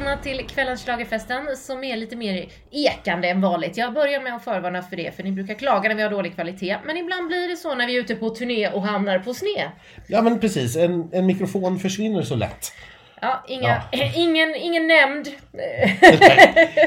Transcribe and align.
välkomna 0.00 0.22
till 0.22 0.46
kvällens 0.46 0.84
schlagerfesten 0.84 1.56
som 1.56 1.84
är 1.84 1.96
lite 1.96 2.16
mer 2.16 2.48
ekande 2.70 3.28
än 3.28 3.40
vanligt. 3.40 3.76
Jag 3.76 3.92
börjar 3.94 4.20
med 4.20 4.36
att 4.36 4.44
förvarna 4.44 4.82
för 4.82 4.96
det, 4.96 5.16
för 5.16 5.22
ni 5.22 5.32
brukar 5.32 5.54
klaga 5.54 5.88
när 5.88 5.96
vi 5.96 6.02
har 6.02 6.10
dålig 6.10 6.34
kvalitet. 6.34 6.76
Men 6.84 6.96
ibland 6.96 7.28
blir 7.28 7.48
det 7.48 7.56
så 7.56 7.74
när 7.74 7.86
vi 7.86 7.96
är 7.96 8.00
ute 8.00 8.14
på 8.14 8.30
turné 8.30 8.68
och 8.68 8.82
hamnar 8.82 9.18
på 9.18 9.34
sned. 9.34 9.70
Ja 10.06 10.22
men 10.22 10.40
precis, 10.40 10.76
en, 10.76 11.08
en 11.12 11.26
mikrofon 11.26 11.78
försvinner 11.78 12.22
så 12.22 12.34
lätt. 12.34 12.72
Ja, 13.20 13.44
inga, 13.48 13.82
ingen, 14.14 14.54
ingen 14.54 14.86
nämnd. 14.86 15.28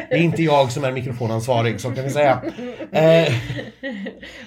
Det 0.09 0.15
är 0.15 0.17
inte 0.17 0.43
jag 0.43 0.71
som 0.71 0.83
är 0.83 0.91
mikrofonansvarig, 0.91 1.81
så 1.81 1.91
kan 1.91 2.03
vi 2.03 2.09
säga. 2.09 2.41
Eh, 2.91 3.33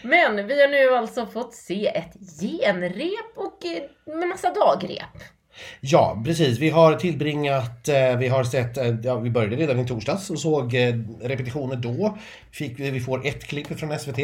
Men 0.03 0.47
vi 0.47 0.61
har 0.61 0.69
nu 0.69 0.97
alltså 0.97 1.27
fått 1.27 1.55
se 1.55 1.87
ett 1.87 2.41
genrep 2.41 3.33
och 3.37 3.67
eh, 3.67 4.17
med 4.17 4.29
massa 4.29 4.51
dagrep. 4.51 5.36
Ja, 5.81 6.23
precis. 6.25 6.59
Vi 6.59 6.71
har 6.71 6.95
tillbringat, 6.95 7.89
eh, 7.89 8.17
vi 8.17 8.29
har 8.29 8.45
sett, 8.45 8.77
eh, 8.77 8.95
ja, 9.03 9.17
vi 9.17 9.31
började 9.31 9.57
redan 9.57 9.79
i 9.79 9.87
torsdags 9.87 10.31
och 10.31 10.39
såg 10.39 10.75
eh, 10.75 10.95
repetitioner 11.23 11.77
då. 11.77 12.19
Fick, 12.53 12.81
vi 12.81 13.01
får 13.01 13.27
ett 13.27 13.45
klipp 13.45 13.79
från 13.79 13.99
SVT. 13.99 14.19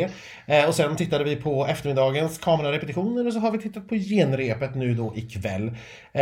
Och 0.69 0.75
sen 0.75 0.97
tittade 0.97 1.25
vi 1.25 1.37
på 1.37 1.67
eftermiddagens 1.67 2.39
kamerarepetitioner 2.39 3.27
och 3.27 3.33
så 3.33 3.39
har 3.39 3.51
vi 3.51 3.59
tittat 3.59 3.89
på 3.89 3.95
genrepet 3.95 4.75
nu 4.75 4.95
då 4.95 5.13
ikväll. 5.17 5.77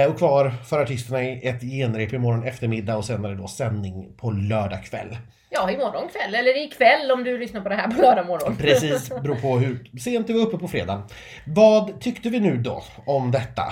Och 0.09 0.19
kvar 0.19 0.55
för 0.69 0.83
artisterna 0.83 1.23
är 1.23 1.49
ett 1.49 1.63
genrep 1.63 2.13
imorgon 2.13 2.45
eftermiddag 2.45 2.97
och 2.97 3.05
sen 3.05 3.25
är 3.25 3.29
det 3.29 3.35
då 3.35 3.49
sändning 3.49 4.13
på 4.17 4.31
lördag 4.31 4.85
kväll. 4.85 5.17
Ja, 5.53 5.71
imorgon 5.71 6.09
kväll, 6.09 6.35
eller 6.35 6.65
ikväll 6.67 7.11
om 7.11 7.25
du 7.25 7.39
lyssnar 7.39 7.61
på 7.61 7.69
det 7.69 7.75
här 7.75 7.91
på 7.91 8.03
lördag 8.03 8.27
morgon. 8.27 8.57
Precis, 8.57 9.09
beror 9.09 9.35
på 9.35 9.59
hur 9.59 9.99
sent 10.01 10.29
vi 10.29 10.33
var 10.33 10.41
uppe 10.41 10.59
på 10.59 10.69
fredagen. 10.69 11.03
Vad 11.47 12.01
tyckte 12.01 12.29
vi 12.29 12.41
nu 12.41 12.57
då 12.57 12.83
om 13.07 13.31
detta? 13.31 13.63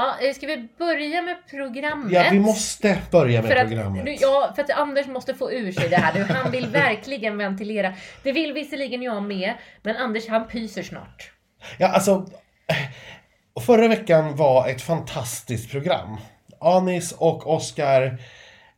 Ja, 0.00 0.26
eh, 0.28 0.34
ska 0.34 0.46
vi 0.46 0.68
börja 0.78 1.22
med 1.22 1.36
programmet? 1.50 2.12
Ja, 2.12 2.24
vi 2.32 2.40
måste 2.40 2.98
börja 3.10 3.42
med 3.42 3.50
för 3.50 3.56
att, 3.56 3.66
programmet. 3.68 4.04
nu- 4.04 4.16
Ja, 4.20 4.52
för 4.56 4.62
att 4.62 4.70
Anders 4.70 5.06
måste 5.06 5.34
få 5.34 5.52
ur 5.52 5.72
sig 5.72 5.88
det 5.88 5.96
här 5.96 6.14
nu. 6.14 6.22
Han 6.34 6.50
vill 6.52 6.66
verkligen 6.72 7.38
ventilera. 7.38 7.92
Det 8.22 8.32
vill 8.32 8.52
visserligen 8.52 9.02
jag 9.02 9.22
med, 9.22 9.54
men 9.82 9.96
Anders 9.96 10.28
han 10.28 10.48
pyser 10.48 10.82
snart. 10.82 11.30
Ja, 11.78 11.88
alltså. 11.88 12.26
eh, 12.68 13.62
Förra 13.62 13.88
veckan 13.88 14.36
var 14.36 14.68
ett 14.68 14.82
fantastiskt 14.82 15.70
program. 15.70 16.16
Anis 16.60 17.12
och 17.12 17.54
Oscar 17.54 18.18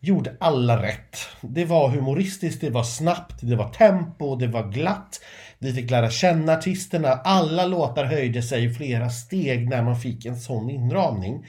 gjorde 0.00 0.37
alla 0.41 0.83
rätt. 0.83 1.19
Det 1.41 1.65
var 1.65 1.89
humoristiskt, 1.89 2.61
det 2.61 2.70
var 2.70 2.83
snabbt, 2.83 3.34
det 3.43 3.56
var 3.56 3.69
tempo, 3.69 4.37
det 4.37 4.47
var 4.47 4.62
glatt. 4.70 5.20
Vi 5.62 5.72
fick 5.72 5.91
lära 5.91 6.10
känna 6.10 6.52
artisterna. 6.52 7.08
Alla 7.08 7.66
låtar 7.66 8.05
höjde 8.05 8.42
sig 8.42 8.74
flera 8.74 9.10
steg 9.10 9.69
när 9.69 9.82
man 9.82 10.00
fick 10.00 10.27
en 10.27 10.36
sån 10.36 10.70
inramning. 10.70 11.46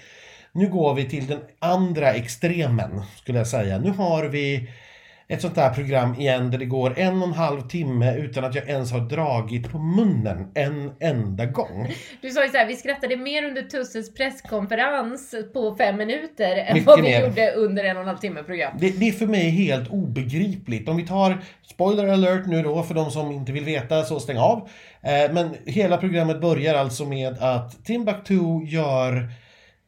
Nu 0.52 0.70
går 0.70 0.94
vi 0.94 1.09
till 1.09 1.28
den 1.28 1.39
andra 1.59 2.14
extremen, 2.14 3.02
skulle 3.16 3.38
jag 3.38 3.47
säga. 3.47 3.78
Nu 3.78 3.92
har 3.92 4.23
vi 4.23 4.70
ett 5.34 5.42
sånt 5.42 5.56
där 5.56 5.70
program 5.70 6.16
igen 6.16 6.52
där 6.52 6.58
det 6.58 6.66
går 6.66 7.00
en 7.00 7.22
och 7.22 7.28
en 7.28 7.34
halv 7.34 7.62
timme 7.62 8.16
utan 8.16 8.44
att 8.45 8.56
jag 8.56 8.70
ens 8.70 8.92
har 8.92 9.00
dragit 9.00 9.72
på 9.72 9.80
munnen 9.80 10.52
en 10.53 10.92
enda 11.00 11.45
gång. 11.45 11.94
Du 12.22 12.30
sa 12.30 12.44
ju 12.44 12.50
så 12.50 12.58
här, 12.58 12.67
vi 12.67 12.76
skrattade 12.76 13.17
mer 13.17 13.44
under 13.44 13.61
Tusses 13.61 14.14
presskonferens 14.14 15.36
på 15.54 15.76
fem 15.76 15.98
minuter 15.98 16.56
än 16.56 16.73
Mycket 16.73 16.88
vad 16.88 17.02
vi 17.02 17.09
mer. 17.09 17.22
gjorde 17.22 17.52
under 17.52 17.84
en 17.84 17.95
och 17.98 18.02
en 18.02 18.08
halv 18.08 18.17
timme 18.17 18.44
program. 18.44 18.78
Det, 18.80 19.00
det 19.00 19.08
är 19.08 19.11
för 19.11 19.28
mig 19.28 19.50
helt 19.50 19.89
obegripligt. 19.89 20.89
Om 20.89 20.98
vi 20.98 21.08
tar 21.08 21.38
spoiler 21.67 22.08
alert 22.08 22.45
nu 22.45 22.61
då 22.64 22.84
för 22.84 22.94
de 22.95 23.11
som 23.11 23.31
inte 23.31 23.52
vill 23.52 23.64
veta 23.64 24.04
så 24.04 24.20
stäng 24.20 24.38
av. 24.38 24.70
Eh, 25.02 25.34
men 25.34 25.56
hela 25.66 25.98
programmet 25.98 26.42
börjar 26.42 26.76
alltså 26.76 27.06
med 27.06 27.38
att 27.39 27.86
Timbuktu 27.86 28.64
gör 28.66 29.30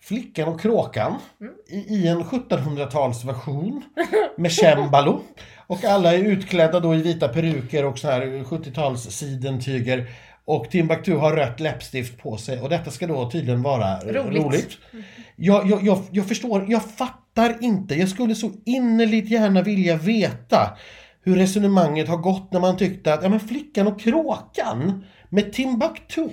Flickan 0.05 0.47
och 0.47 0.61
kråkan 0.61 1.15
i, 1.69 1.77
i 1.77 2.07
en 2.07 2.23
1700-talsversion 2.23 3.81
med 4.37 4.51
cembalo. 4.51 5.21
Och 5.67 5.83
alla 5.83 6.13
är 6.13 6.17
utklädda 6.17 6.79
då 6.79 6.95
i 6.95 7.01
vita 7.01 7.27
peruker 7.27 7.85
och 7.85 7.99
såna 7.99 8.13
här 8.13 8.25
70-tals 8.43 9.01
sidentyger. 9.01 10.09
Och 10.45 10.69
Timbuktu 10.69 11.15
har 11.15 11.35
rött 11.35 11.59
läppstift 11.59 12.17
på 12.17 12.37
sig 12.37 12.61
och 12.61 12.69
detta 12.69 12.91
ska 12.91 13.07
då 13.07 13.31
tydligen 13.31 13.61
vara 13.61 13.99
Roligt. 13.99 14.43
roligt. 14.43 14.77
Jag, 15.35 15.69
jag, 15.69 15.83
jag, 15.83 16.03
jag 16.11 16.27
förstår, 16.27 16.65
jag 16.69 16.83
fattar 16.85 17.57
inte. 17.63 17.95
Jag 17.95 18.09
skulle 18.09 18.35
så 18.35 18.51
innerligt 18.65 19.29
gärna 19.29 19.61
vilja 19.61 19.95
veta 19.97 20.77
hur 21.23 21.35
resonemanget 21.35 22.07
har 22.07 22.17
gått 22.17 22.53
när 22.53 22.59
man 22.59 22.77
tyckte 22.77 23.13
att 23.13 23.23
ja, 23.23 23.29
men 23.29 23.39
Flickan 23.39 23.87
och 23.87 23.99
kråkan 23.99 25.03
med 25.29 25.53
Timbuktu 25.53 26.29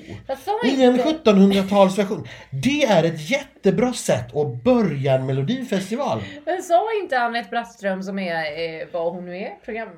i 0.64 0.82
en 0.84 0.94
inte. 0.94 1.30
1700-talsversion. 1.30 2.28
Det 2.50 2.82
är 2.84 3.04
ett 3.04 3.30
jättebra 3.30 3.92
sätt 3.92 4.36
att 4.36 4.64
börja 4.64 5.14
en 5.14 5.26
melodifestival. 5.26 6.22
Men 6.46 6.62
sa 6.62 6.82
inte 7.02 7.18
Anette 7.20 7.48
Brattström 7.50 8.02
som 8.02 8.18
är, 8.18 8.34
eh, 8.34 8.86
vad 8.92 9.12
hon 9.12 9.24
nu 9.26 9.36
är, 9.36 9.50
program... 9.64 9.88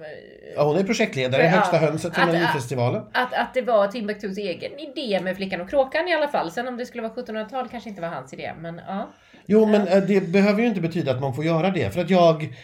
Ja, 0.57 0.63
hon 0.65 0.77
är 0.77 0.85
projektledare 0.85 1.43
i. 1.43 1.47
Högsta 1.47 1.77
hönset 1.77 2.15
för 2.15 2.23
Att- 2.23 2.29
Melodifestivalen. 2.33 3.03
Att, 3.13 3.35
att 3.35 3.55
det 3.55 3.63
var 3.63 3.87
Timbuktus 3.87 4.39
egen 4.39 4.79
idé 4.79 5.21
med 5.23 5.37
Flickan 5.37 5.61
och 5.61 5.71
Kråkan 5.71 6.09
i 6.09 6.15
alla 6.15 6.29
fall. 6.29 6.51
Sen 6.51 6.69
om 6.69 6.77
det 6.77 6.87
skulle 6.87 7.03
vara 7.03 7.13
1700-tal 7.13 7.69
kanske 7.69 7.89
inte 7.89 8.03
var 8.03 8.09
hans 8.09 8.33
idé, 8.33 8.53
men 8.61 8.81
ja. 8.89 9.11
Jo, 9.47 9.67
men 9.67 9.89
eh, 9.89 10.03
det 10.03 10.21
behöver 10.21 10.61
ju 10.63 10.69
inte 10.69 10.81
betyda 10.81 11.13
att 11.13 11.21
man 11.21 11.35
får 11.35 11.45
göra 11.45 11.71
det. 11.71 11.91
För 11.95 12.01
att 12.01 12.11
jag... 12.11 12.55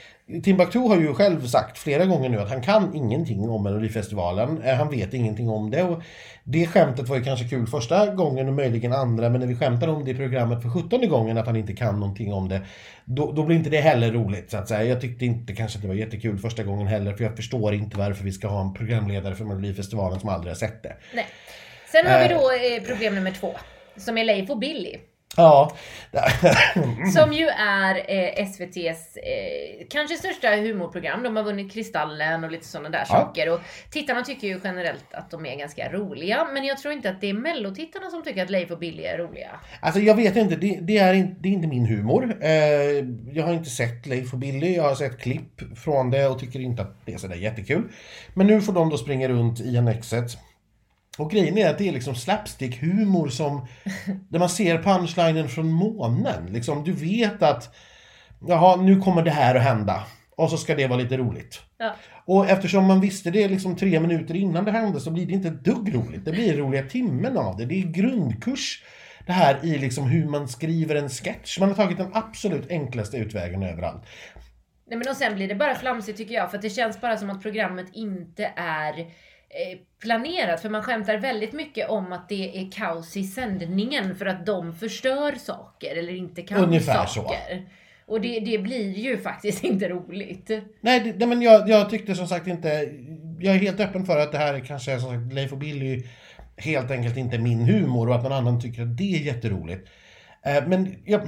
Timbuktu 0.43 0.79
har 0.79 0.97
ju 0.97 1.15
själv 1.15 1.47
sagt 1.47 1.79
flera 1.79 2.05
gånger 2.07 2.29
nu 2.29 2.41
att 2.41 2.51
han 2.51 2.63
kan 2.63 2.95
ingenting 2.95 3.49
om 3.51 3.63
Melodifestivalen. 3.63 4.63
Eh, 4.63 4.75
Han 4.77 4.91
vet 4.91 5.15
ingenting 5.15 5.49
om 5.49 5.71
det. 5.71 5.83
Och 5.83 6.03
det 6.45 6.67
skämtet 6.67 7.09
var 7.09 7.17
ju 7.17 7.25
kanske 7.25 7.49
kul 7.49 7.67
första 7.67 8.07
gången 8.07 8.49
och 8.49 8.55
möjligen 8.55 8.93
andra. 8.93 9.29
Men 9.29 9.41
när 9.41 9.47
vi 9.49 9.57
skämtar 9.57 9.89
om 9.89 10.05
det 10.05 10.11
i 10.11 10.15
programmet 10.15 10.63
för 10.63 10.69
17 10.69 11.09
gången 11.09 11.39
att 11.39 11.47
han 11.47 11.57
inte 11.57 11.73
kan 11.73 12.01
någonting 12.01 12.33
om 12.33 12.49
det. 12.49 12.61
Då, 13.05 13.33
då 13.33 13.43
blir 13.45 13.57
inte 13.57 13.71
det 13.71 13.81
heller 13.81 14.13
roligt 14.13 14.51
så 14.51 14.57
att 14.57 14.69
säga. 14.69 14.85
Jag 14.85 15.01
tyckte 15.01 15.25
inte 15.27 15.55
kanske 15.55 15.79
att 15.79 15.83
det 15.83 15.89
var 15.89 15.95
jättekul 15.95 16.39
första 16.39 16.63
gången 16.63 16.87
heller. 16.87 17.13
För 17.15 17.25
jag 17.25 17.37
förstår 17.37 17.75
inte 17.75 17.99
varför 17.99 18.25
vi 18.25 18.33
ska 18.33 18.49
ha 18.49 18.61
en 18.61 18.75
programledare 18.75 19.35
för 19.35 19.45
Melodifestivalen 19.45 20.21
som 20.21 20.29
aldrig 20.29 20.51
har 20.51 20.57
sett 20.57 20.83
det. 20.83 20.97
Nej. 21.15 21.27
Sen 21.93 22.07
har 22.07 22.19
vi 22.19 22.25
Eh. 22.25 22.41
då 22.41 22.51
eh, 22.51 22.83
problem 22.95 23.15
nummer 23.15 23.31
två. 23.31 23.55
Som 23.97 24.19
är 24.19 24.25
Leif 24.25 24.51
och 24.51 24.59
Billy. 24.59 24.97
Ja. 25.37 25.77
Som 27.15 27.33
ju 27.33 27.47
är 27.49 27.95
eh, 27.95 28.45
SVTs 28.45 29.17
eh, 29.17 29.87
kanske 29.91 30.17
största 30.17 30.49
humorprogram. 30.49 31.23
De 31.23 31.37
har 31.37 31.43
vunnit 31.43 31.73
Kristallen 31.73 32.45
och 32.45 32.51
lite 32.51 32.67
sådana 32.67 32.89
där 32.89 32.99
Ja. 32.99 33.05
saker. 33.05 33.53
Och 33.53 33.61
tittarna 33.91 34.23
tycker 34.23 34.49
ju 34.49 34.61
generellt 34.65 35.05
att 35.15 35.31
de 35.31 35.47
är 35.47 35.57
ganska 35.57 35.93
roliga. 35.93 36.47
Men 36.55 36.65
jag 36.65 36.79
tror 36.79 36.95
inte 36.95 37.11
att 37.11 37.21
det 37.21 37.31
är 37.31 37.35
mellotittarna 37.35 38.11
som 38.11 38.23
tycker 38.25 38.43
att 38.43 38.51
Leif 38.51 38.71
och 38.71 38.79
Billy 38.79 39.03
är 39.03 39.19
roliga. 39.19 39.51
Alltså 39.81 40.01
jag 40.01 40.15
vet 40.15 40.37
inte, 40.37 40.57
det, 40.57 40.79
det, 40.83 40.99
är, 40.99 41.15
inte, 41.15 41.35
det 41.41 41.49
är 41.49 41.53
inte 41.53 41.69
min 41.69 41.87
humor. 41.87 42.37
Eh, 42.41 42.51
jag 43.33 43.45
har 43.45 43.53
inte 43.53 43.71
sett 43.71 44.07
Leif 44.07 44.33
och 44.33 44.39
Billy, 44.39 44.77
jag 44.77 44.83
har 44.83 44.95
sett 44.95 45.19
klipp 45.19 45.79
från 45.79 46.11
det 46.11 46.27
och 46.27 46.39
tycker 46.39 46.61
inte 46.61 46.83
att 46.83 46.97
det 47.07 47.13
är 47.15 47.19
sådär 47.19 47.37
jättekul. 47.37 47.83
Men 48.35 48.47
nu 48.47 48.61
får 48.61 48.73
de 48.73 48.91
då 48.91 48.99
springa 48.99 49.29
runt 49.29 49.61
i 49.61 49.79
annexet. 49.79 50.39
Och 51.21 51.31
grejen 51.31 51.59
är 51.59 51.71
att 51.71 51.79
det 51.79 51.89
är 51.89 51.93
liksom 51.93 52.15
slapstick-humor 52.15 53.29
som... 53.29 53.67
Där 54.29 54.39
man 54.39 54.49
ser 54.49 54.83
punchlinen 54.83 55.49
från 55.49 55.73
månen. 55.73 56.47
Liksom, 56.47 56.85
du 56.85 56.93
vet 56.93 57.43
att... 57.43 57.75
Jaha, 58.49 58.77
nu 58.77 59.01
kommer 59.01 59.23
det 59.23 59.31
här 59.31 59.55
att 59.55 59.63
hända. 59.63 60.03
Och 60.37 60.51
så 60.51 60.57
ska 60.57 60.75
det 60.75 60.87
vara 60.87 60.99
lite 60.99 61.17
roligt. 61.17 61.61
Ja. 61.79 61.95
Och 62.27 62.49
eftersom 62.49 62.85
man 62.85 63.01
visste 63.01 63.31
det 63.31 63.49
liksom 63.49 63.77
tre 63.77 64.01
minuter 64.01 64.37
innan 64.37 64.65
det 64.65 64.71
hände 64.71 65.01
så 65.01 65.11
blir 65.11 65.27
det 65.27 65.33
inte 65.33 65.49
ett 65.49 65.65
dugg 65.65 65.95
roligt. 65.95 66.25
Det 66.25 66.33
blir 66.33 66.57
roliga 66.57 66.83
timmen 66.83 67.37
av 67.37 67.57
det. 67.57 67.65
Det 67.65 67.83
är 67.83 67.87
grundkurs 67.87 68.83
det 69.27 69.33
här 69.33 69.65
i 69.65 69.79
liksom 69.79 70.05
hur 70.05 70.29
man 70.29 70.49
skriver 70.49 70.95
en 70.95 71.09
sketch. 71.09 71.59
Man 71.59 71.69
har 71.69 71.77
tagit 71.77 71.99
den 71.99 72.11
absolut 72.13 72.71
enklaste 72.71 73.17
utvägen 73.17 73.63
överallt. 73.63 74.03
Nej 74.89 74.99
men 74.99 75.09
och 75.09 75.17
sen 75.17 75.35
blir 75.35 75.49
det 75.49 75.55
bara 75.55 75.75
flamsigt 75.75 76.19
tycker 76.19 76.35
jag. 76.35 76.51
För 76.51 76.57
att 76.57 76.63
det 76.63 76.71
känns 76.71 77.01
bara 77.01 77.17
som 77.17 77.31
att 77.31 77.43
programmet 77.43 77.87
inte 77.93 78.53
är 78.57 78.95
planerat. 80.03 80.63
För 80.63 80.69
man 80.69 80.83
skämtar 80.83 81.17
väldigt 81.17 81.53
mycket 81.53 81.89
om 81.89 82.13
att 82.13 82.29
det 82.29 82.59
är 82.61 82.71
kaos 82.73 83.17
i 83.17 83.25
sändningen 83.25 84.17
för 84.17 84.27
att 84.27 84.47
de 84.47 84.75
förstör 84.75 85.33
saker 85.33 85.97
eller 85.97 86.15
inte 86.15 86.43
kan 86.43 86.65
Ungefär 86.65 87.07
så. 87.07 87.23
saker. 87.23 87.67
Och 88.07 88.21
det, 88.21 88.41
det 88.41 88.59
blir 88.59 88.99
ju 88.99 89.19
faktiskt 89.19 89.65
inte 89.65 89.89
roligt. 89.89 90.51
Nej, 90.81 91.01
det, 91.01 91.15
nej 91.19 91.29
men 91.29 91.43
jag, 91.43 91.69
jag 91.69 91.91
tyckte 91.91 92.15
som 92.15 92.27
sagt 92.29 92.47
inte... 92.47 92.69
Jag 93.39 93.55
är 93.55 93.59
helt 93.59 93.81
öppen 93.81 94.07
för 94.07 94.19
att 94.19 94.33
det 94.33 94.39
här 94.39 94.55
är 94.55 94.61
kanske 94.61 95.01
som 95.01 95.11
sagt 95.11 95.33
Leif 95.33 95.53
och 95.53 95.59
Billy 95.59 96.03
helt 96.57 96.91
enkelt 96.91 97.17
inte 97.17 97.37
är 97.37 97.41
min 97.41 97.61
humor 97.61 98.09
och 98.09 98.15
att 98.15 98.23
någon 98.23 98.33
annan 98.33 98.61
tycker 98.61 98.83
att 98.83 98.97
det 98.97 99.15
är 99.15 99.21
jätteroligt. 99.21 99.89
Eh, 100.43 100.67
men 100.67 101.03
jag, 101.05 101.21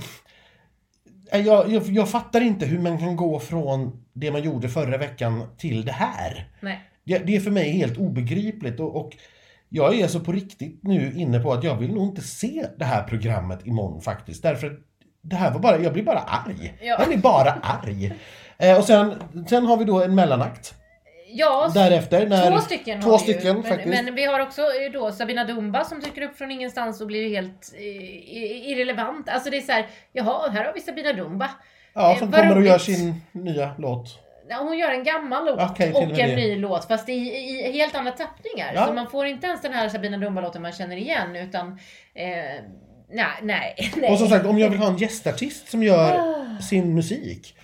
eh, 1.32 1.40
jag, 1.40 1.72
jag, 1.72 1.82
jag 1.82 2.10
fattar 2.10 2.40
inte 2.40 2.66
hur 2.66 2.78
man 2.78 2.98
kan 2.98 3.16
gå 3.16 3.40
från 3.40 4.04
det 4.12 4.30
man 4.30 4.42
gjorde 4.42 4.68
förra 4.68 4.98
veckan 4.98 5.44
till 5.58 5.84
det 5.84 5.92
här. 5.92 6.48
Nej. 6.60 6.80
Det, 7.04 7.18
det 7.18 7.36
är 7.36 7.40
för 7.40 7.50
mig 7.50 7.70
helt 7.70 7.98
obegripligt 7.98 8.80
och, 8.80 8.96
och 8.96 9.16
jag 9.68 10.00
är 10.00 10.08
så 10.08 10.20
på 10.20 10.32
riktigt 10.32 10.80
nu 10.82 11.12
inne 11.16 11.38
på 11.40 11.52
att 11.52 11.64
jag 11.64 11.76
vill 11.76 11.94
nog 11.94 12.08
inte 12.08 12.22
se 12.22 12.66
det 12.78 12.84
här 12.84 13.02
programmet 13.02 13.66
imorgon 13.66 14.00
faktiskt. 14.00 14.42
Därför 14.42 14.78
det 15.22 15.36
här 15.36 15.50
var 15.50 15.60
bara, 15.60 15.78
jag 15.78 15.92
blir 15.92 16.02
bara 16.02 16.18
arg. 16.18 16.74
Ja. 16.80 16.96
Jag 16.98 17.08
blir 17.08 17.18
bara 17.18 17.50
arg. 17.50 18.12
Eh, 18.58 18.78
och 18.78 18.84
sen, 18.84 19.14
sen 19.48 19.66
har 19.66 19.76
vi 19.76 19.84
då 19.84 20.02
en 20.02 20.14
mellanakt. 20.14 20.74
Ja, 21.34 21.70
Därefter 21.74 22.26
när... 22.26 22.50
två 22.50 22.58
stycken 22.58 23.02
Två 23.02 23.10
har 23.10 23.18
vi 23.18 23.22
stycken 23.22 23.56
ju. 23.56 23.62
Men, 23.62 24.04
men 24.04 24.14
vi 24.14 24.24
har 24.24 24.40
också 24.40 24.62
eh, 24.62 24.92
då 24.92 25.12
Sabina 25.12 25.44
Dumba 25.44 25.84
som 25.84 26.00
dyker 26.00 26.22
upp 26.22 26.36
från 26.36 26.50
ingenstans 26.50 27.00
och 27.00 27.06
blir 27.06 27.28
helt 27.28 27.74
eh, 27.74 28.70
irrelevant. 28.70 29.28
Alltså 29.28 29.50
det 29.50 29.56
är 29.56 29.60
så 29.60 29.72
här, 29.72 29.86
jaha, 30.12 30.50
här 30.50 30.64
har 30.64 30.72
vi 30.72 30.80
Sabina 30.80 31.12
Dumba. 31.12 31.50
Ja, 31.94 32.12
Eh, 32.12 32.18
som 32.18 32.30
vad 32.30 32.40
kommer 32.40 32.56
och 32.56 32.64
gör 32.64 32.78
sin 32.78 33.14
nya 33.32 33.74
låt. 33.78 34.21
Hon 34.58 34.78
gör 34.78 34.90
en 34.90 35.04
gammal 35.04 35.46
låt 35.46 35.76
till 35.76 35.92
och 35.94 36.02
en 36.02 36.08
det. 36.14 36.36
ny 36.36 36.56
låt 36.56 36.84
fast 36.88 37.08
i, 37.08 37.12
i 37.12 37.72
helt 37.72 37.94
andra 37.94 38.12
tappningar. 38.12 38.72
Ja. 38.74 38.86
Så 38.86 38.92
man 38.92 39.10
får 39.10 39.26
inte 39.26 39.46
ens 39.46 39.62
den 39.62 39.72
här 39.72 39.88
Sabina 39.88 40.16
Dumba-låten 40.18 40.62
man 40.62 40.72
känner 40.72 40.96
igen 40.96 41.36
utan 41.36 41.68
eh, 42.14 42.26
nej, 43.10 43.26
nej, 43.42 43.76
nej. 43.96 44.10
Och 44.12 44.18
som 44.18 44.28
sagt, 44.28 44.46
om 44.46 44.58
jag 44.58 44.70
vill 44.70 44.78
ha 44.78 44.88
en 44.88 44.96
gästartist 44.96 45.68
som 45.70 45.82
gör 45.82 46.18
Ah. 46.18 46.62
sin 46.62 46.94
musik. 46.94 47.56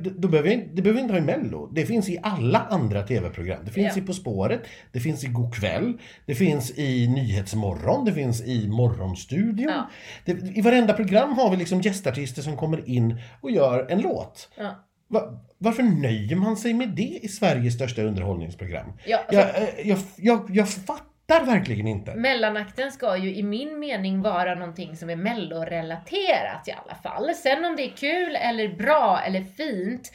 Då 0.00 0.28
behöver 0.28 0.50
jag, 0.50 0.68
det 0.74 0.82
behöver 0.82 1.00
jag 1.00 1.04
inte 1.04 1.14
ha 1.14 1.18
i 1.18 1.38
Mello. 1.38 1.66
Det 1.72 1.86
finns 1.86 2.08
i 2.08 2.18
alla 2.22 2.66
andra 2.70 3.02
tv-program. 3.02 3.58
Det 3.64 3.70
finns 3.70 3.96
Ja. 3.96 4.02
i 4.02 4.06
På 4.06 4.12
spåret, 4.12 4.60
det 4.92 5.00
finns 5.00 5.24
i 5.24 5.26
God 5.26 5.54
kväll, 5.54 5.98
det 6.26 6.34
finns 6.34 6.78
i 6.78 7.08
Nyhetsmorgon, 7.08 8.04
det 8.04 8.12
finns 8.12 8.42
i 8.46 8.68
Morgonstudion. 8.68 9.72
Ja. 9.72 9.88
Det, 10.24 10.32
I 10.58 10.60
varenda 10.60 10.92
program 10.94 11.32
har 11.32 11.50
vi 11.50 11.56
liksom 11.56 11.80
gästartister 11.80 12.42
som 12.42 12.56
kommer 12.56 12.88
in 12.88 13.20
och 13.40 13.50
gör 13.50 13.86
en 13.90 14.00
låt. 14.00 14.48
Ja. 14.56 14.84
Va, 15.08 15.40
varför 15.58 15.82
nöjer 15.82 16.36
man 16.36 16.56
sig 16.56 16.74
med 16.74 16.88
det 16.88 17.18
i 17.22 17.28
Sveriges 17.28 17.74
största 17.74 18.02
underhållningsprogram? 18.02 18.92
Ja, 19.06 19.18
alltså, 19.18 19.34
Jag, 19.34 19.62
eh, 19.62 19.88
jag, 19.88 19.98
jag, 20.16 20.50
jag 20.52 20.68
fattar 20.68 21.44
verkligen 21.44 21.86
inte. 21.86 22.14
Mellanakten 22.14 22.92
ska 22.92 23.16
ju 23.16 23.34
i 23.34 23.42
min 23.42 23.78
mening 23.78 24.22
vara 24.22 24.54
någonting 24.54 24.96
som 24.96 25.10
är 25.10 25.16
mellorelaterat 25.16 26.68
i 26.68 26.72
alla 26.72 26.94
fall. 26.94 27.34
Sen 27.34 27.64
om 27.64 27.76
det 27.76 27.82
är 27.82 27.96
kul 27.96 28.36
eller 28.36 28.68
bra 28.68 29.20
eller 29.26 29.42
fint, 29.42 30.12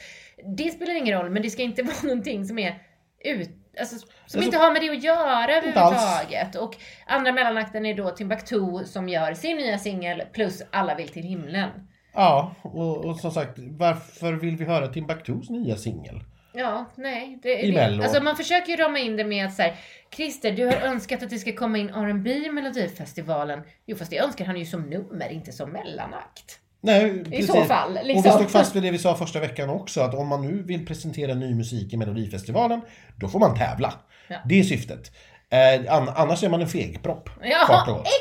det 0.56 0.70
spelar 0.70 0.94
ingen 0.94 1.18
roll. 1.18 1.30
Men 1.30 1.42
det 1.42 1.50
ska 1.50 1.62
inte 1.62 1.82
vara 1.92 2.02
någonting 2.02 2.44
som 2.44 2.58
är 2.58 2.78
ut, 3.24 3.50
alltså, 3.80 3.96
som 3.98 4.08
Alltså, 4.24 4.38
inte 4.38 4.58
har 4.58 4.72
med 4.72 4.82
det 4.82 4.90
att 4.90 5.04
göra 5.04 5.56
överhuvudtaget. 5.56 6.54
Och 6.56 6.76
andra 7.06 7.32
mellanakten 7.32 7.86
är 7.86 7.94
då 7.94 8.10
Timbuktu 8.10 8.84
som 8.84 9.08
gör 9.08 9.34
sin 9.34 9.56
nya 9.56 9.78
singel 9.78 10.22
plus 10.32 10.62
Alla 10.70 10.94
vill 10.94 11.08
till 11.08 11.22
himlen. 11.22 11.70
Ja, 12.14 12.54
och, 12.62 13.04
och 13.04 13.16
som 13.16 13.30
sagt, 13.30 13.58
varför 13.58 14.32
vill 14.32 14.56
vi 14.56 14.64
höra 14.64 14.88
Timbuktus 14.88 15.50
nya 15.50 15.76
singel? 15.76 16.24
Ja, 16.56 16.84
nej. 16.96 17.38
Det, 17.42 17.58
I 17.60 17.70
det, 17.70 17.76
Mello. 17.76 18.02
alltså 18.02 18.22
man 18.22 18.36
försöker 18.36 18.70
ju 18.70 18.76
rama 18.76 18.98
in 18.98 19.16
det 19.16 19.24
med 19.24 19.46
att 19.46 19.54
så 19.54 19.62
här, 19.62 19.76
Christer, 20.16 20.52
du 20.52 20.66
har 20.66 20.72
önskat 20.72 21.22
att 21.22 21.30
det 21.30 21.38
ska 21.38 21.52
komma 21.52 21.78
in 21.78 21.88
R&B 21.88 22.30
i 22.30 22.50
Melodifestivalen. 22.50 23.60
Jo, 23.86 23.96
fast 23.96 24.10
det 24.10 24.18
önskar 24.18 24.44
han 24.44 24.56
ju 24.58 24.64
som 24.66 24.82
nummer, 24.82 25.28
inte 25.32 25.52
som 25.52 25.70
mellanakt. 25.70 26.58
Nej, 26.80 27.20
I 27.20 27.24
precis. 27.24 27.46
så 27.46 27.64
fall, 27.64 27.98
Och 27.98 28.04
liksom. 28.06 28.22
vi 28.22 28.30
stod 28.30 28.50
fast 28.50 28.76
vid 28.76 28.82
det 28.82 28.90
vi 28.90 28.98
sa 28.98 29.14
första 29.14 29.40
veckan 29.40 29.70
också, 29.70 30.00
att 30.00 30.14
om 30.14 30.28
man 30.28 30.42
nu 30.42 30.62
vill 30.62 30.86
presentera 30.86 31.34
ny 31.34 31.54
musik 31.54 31.92
i 31.92 31.96
Melodifestivalen, 31.96 32.80
då 33.16 33.28
får 33.28 33.38
man 33.38 33.56
tävla. 33.58 33.94
Ja. 34.28 34.36
Det 34.48 34.58
är 34.58 34.62
syftet. 34.62 35.12
Eh, 35.50 35.94
an- 35.94 36.12
annars 36.16 36.42
är 36.44 36.48
man 36.48 36.60
en 36.60 36.68
fegpropp. 36.68 37.28
och 37.36 37.46
Ja, 37.46 37.62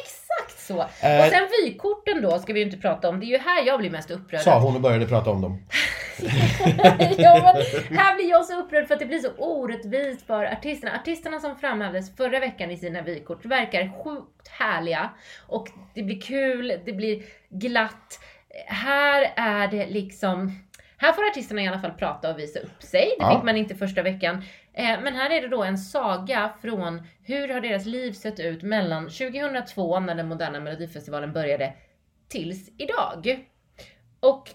exakt 0.04 0.23
så. 0.64 0.82
Eh. 0.82 1.20
Och 1.20 1.32
sen 1.32 1.48
vykorten 1.64 2.22
då 2.22 2.40
ska 2.40 2.54
vi 2.54 2.60
ju 2.60 2.66
inte 2.66 2.78
prata 2.78 3.10
om. 3.10 3.20
Det 3.20 3.26
är 3.26 3.28
ju 3.28 3.38
här 3.38 3.66
jag 3.66 3.80
blir 3.80 3.90
mest 3.90 4.12
upprörd. 4.12 4.42
Sa 4.42 4.60
hon 4.60 4.76
och 4.76 4.82
började 4.82 5.06
prata 5.06 5.30
om 5.30 5.42
dem. 5.42 5.66
ja, 7.18 7.54
men 7.90 7.98
här 7.98 8.16
blir 8.16 8.30
jag 8.30 8.46
så 8.46 8.60
upprörd 8.60 8.88
för 8.88 8.94
att 8.94 9.00
det 9.00 9.06
blir 9.06 9.20
så 9.20 9.30
orättvist 9.38 10.28
för 10.28 10.46
artisterna. 10.46 10.96
Artisterna 10.96 11.40
som 11.40 11.56
framhävdes 11.56 12.16
förra 12.16 12.40
veckan 12.40 12.72
i 12.72 12.78
sina 12.78 13.02
vykort 13.02 13.46
verkar 13.46 14.04
sjukt 14.04 14.48
härliga. 14.48 15.10
Och 15.48 15.68
det 15.94 16.04
blir 16.04 16.22
kul, 16.22 16.80
det 16.86 16.94
blir 16.94 17.24
glatt. 17.50 18.20
Här 18.68 19.34
är 19.36 19.68
det 19.68 19.86
liksom... 19.86 20.60
Här 20.98 21.12
får 21.14 21.28
artisterna 21.28 21.62
i 21.62 21.68
alla 21.68 21.80
fall 21.80 21.92
prata 21.92 22.30
och 22.32 22.40
visa 22.40 22.60
upp 22.60 22.84
sig. 22.84 23.16
Det 23.20 23.24
Ja. 23.26 23.36
fick 23.36 23.44
man 23.44 23.58
inte 23.58 23.76
första 23.76 24.02
veckan. 24.02 24.44
Eh, 24.74 25.00
Men 25.04 25.16
här 25.16 25.30
är 25.30 25.42
det 25.42 25.48
då 25.48 25.64
en 25.64 25.78
saga 25.78 26.54
från 26.62 27.02
hur 27.24 27.48
har 27.54 27.62
deras 27.62 27.86
liv 27.86 28.12
sett 28.12 28.40
ut 28.40 28.64
mellan 28.64 29.04
2002 29.10 30.00
när 30.00 30.16
den 30.16 30.28
moderna 30.28 30.60
melodifestivalen 30.60 31.34
började 31.34 31.74
tills 32.30 32.70
idag. 32.78 33.46
Och 34.20 34.50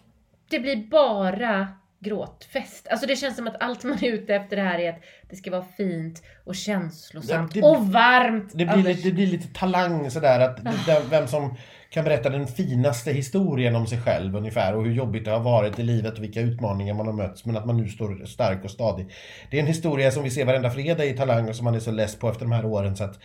det 0.50 0.58
blir 0.60 0.76
bara 0.76 1.68
gråtfest. 2.00 2.88
Alltså 2.88 3.06
det 3.06 3.16
känns 3.16 3.36
som 3.36 3.46
att 3.48 3.62
allt 3.62 3.84
man 3.84 3.92
är 4.04 4.08
ute 4.08 4.34
efter 4.34 4.56
det 4.56 4.62
här 4.62 4.78
är 4.78 4.90
att 4.92 5.02
det 5.30 5.36
ska 5.36 5.50
vara 5.50 5.64
fint 5.76 6.22
och 6.44 6.54
känslosamt 6.54 7.56
Ja, 7.56 7.60
det- 7.62 7.68
och 7.68 7.86
varmt. 7.92 8.50
Det 8.54 8.64
blir, 8.64 8.76
lite, 8.82 9.02
det 9.08 9.12
blir 9.14 9.26
lite 9.26 9.48
talang 9.54 10.10
sådär, 10.10 10.40
att 10.40 10.56
det- 10.64 10.72
där- 10.86 11.02
vem 11.10 11.26
som 11.28 11.56
kan 11.90 12.04
berätta 12.04 12.30
den 12.30 12.46
finaste 12.46 13.12
historien 13.12 13.76
om 13.76 13.86
sig 13.86 14.00
själv 14.00 14.36
ungefär 14.36 14.74
och 14.76 14.84
hur 14.84 14.92
jobbigt 14.92 15.24
det 15.24 15.30
har 15.30 15.40
varit 15.40 15.78
i 15.78 15.82
livet 15.82 16.18
och 16.18 16.22
vilka 16.22 16.40
utmaningar 16.40 16.94
man 16.94 17.06
har 17.06 17.12
mötts 17.14 17.44
men 17.44 17.56
att 17.56 17.66
man 17.66 17.76
nu 17.76 17.88
står 17.88 18.24
stark 18.26 18.64
och 18.64 18.70
stadig. 18.70 19.06
Det 19.50 19.56
är 19.56 19.60
en 19.60 19.66
historia 19.66 20.10
som 20.10 20.22
vi 20.22 20.30
ser 20.30 20.44
varenda 20.44 20.70
fredag 20.70 21.04
i 21.04 21.12
Talang 21.16 21.48
och 21.48 21.56
som 21.56 21.64
man 21.64 21.74
är 21.74 21.80
så 21.80 21.90
less 21.90 22.16
på 22.18 22.28
efter 22.28 22.44
de 22.44 22.52
här 22.52 22.64
åren 22.64 22.96
så 22.96 23.04
att 23.04 23.18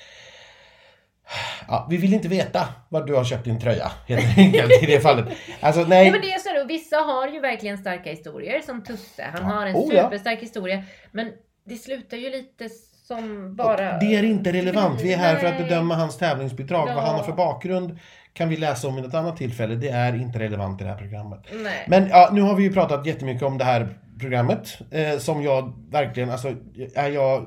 Ja, 1.68 1.88
vi 1.90 1.98
vill 1.98 2.14
inte 2.14 2.28
veta 2.28 2.68
var 2.90 3.04
du 3.04 3.14
har 3.14 3.24
köpt 3.24 3.44
din 3.46 3.60
tröja, 3.60 3.92
helt 4.08 4.38
enkelt 4.38 4.84
i 4.84 4.86
det 4.86 5.00
fallet. 5.00 5.26
Alltså 5.60 5.82
nej, 5.84 6.06
Ja, 6.06 6.12
men 6.12 6.22
det 6.22 6.32
är 6.34 6.40
så 6.40 6.50
här, 6.50 6.64
och 6.64 6.70
vissa 6.70 6.96
har 6.98 7.28
ju 7.28 7.40
verkligen 7.40 7.78
starka 7.78 8.10
historier 8.12 8.62
som 8.62 8.84
Tusse. 8.84 9.24
Han 9.34 9.50
Ja. 9.50 9.56
har 9.56 9.66
en 9.66 9.76
Oh, 9.76 9.94
ja. 9.96 10.04
superstark 10.04 10.42
historia. 10.42 10.84
Men 11.12 11.32
det 11.66 11.76
slutar 11.76 12.18
ju 12.18 12.30
lite 12.30 12.70
som 13.04 13.56
bara... 13.56 13.98
det 14.00 14.16
är 14.16 14.24
inte 14.24 14.52
relevant. 14.52 15.02
Vi 15.02 15.14
är 15.14 15.18
här 15.18 15.36
för 15.36 15.48
att 15.48 15.58
bedöma 15.58 15.96
hans 15.96 16.18
tävlingsbidrag. 16.18 16.90
Ja. 16.90 16.96
Vad 16.96 17.04
han 17.04 17.16
har 17.16 17.24
för 17.24 17.34
bakgrund 17.34 18.00
kan 18.34 18.50
vi 18.50 18.58
läsa 18.58 18.88
om 18.88 18.98
i 18.98 19.02
ett 19.02 19.14
annat 19.14 19.38
tillfälle. 19.38 19.76
Det 19.76 19.90
är 19.90 20.16
inte 20.16 20.40
relevant 20.40 20.82
i 20.82 20.84
det 20.84 20.90
här 20.90 20.98
programmet. 20.98 21.40
Nej. 21.54 21.86
Men 21.88 22.08
ja, 22.08 22.30
nu 22.34 22.42
har 22.42 22.56
vi 22.56 22.64
ju 22.64 22.74
pratat 22.74 23.06
jättemycket 23.06 23.44
om 23.44 23.58
det 23.58 23.64
här 23.64 24.00
programmet 24.20 24.78
eh, 24.92 25.18
som 25.18 25.44
jag 25.44 25.74
verkligen, 25.92 26.30
alltså, 26.30 26.54
är 26.96 27.10
jag, 27.10 27.46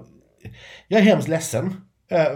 jag 0.89 1.01
är 1.01 1.05
hemskt 1.05 1.29
ledsen 1.29 1.86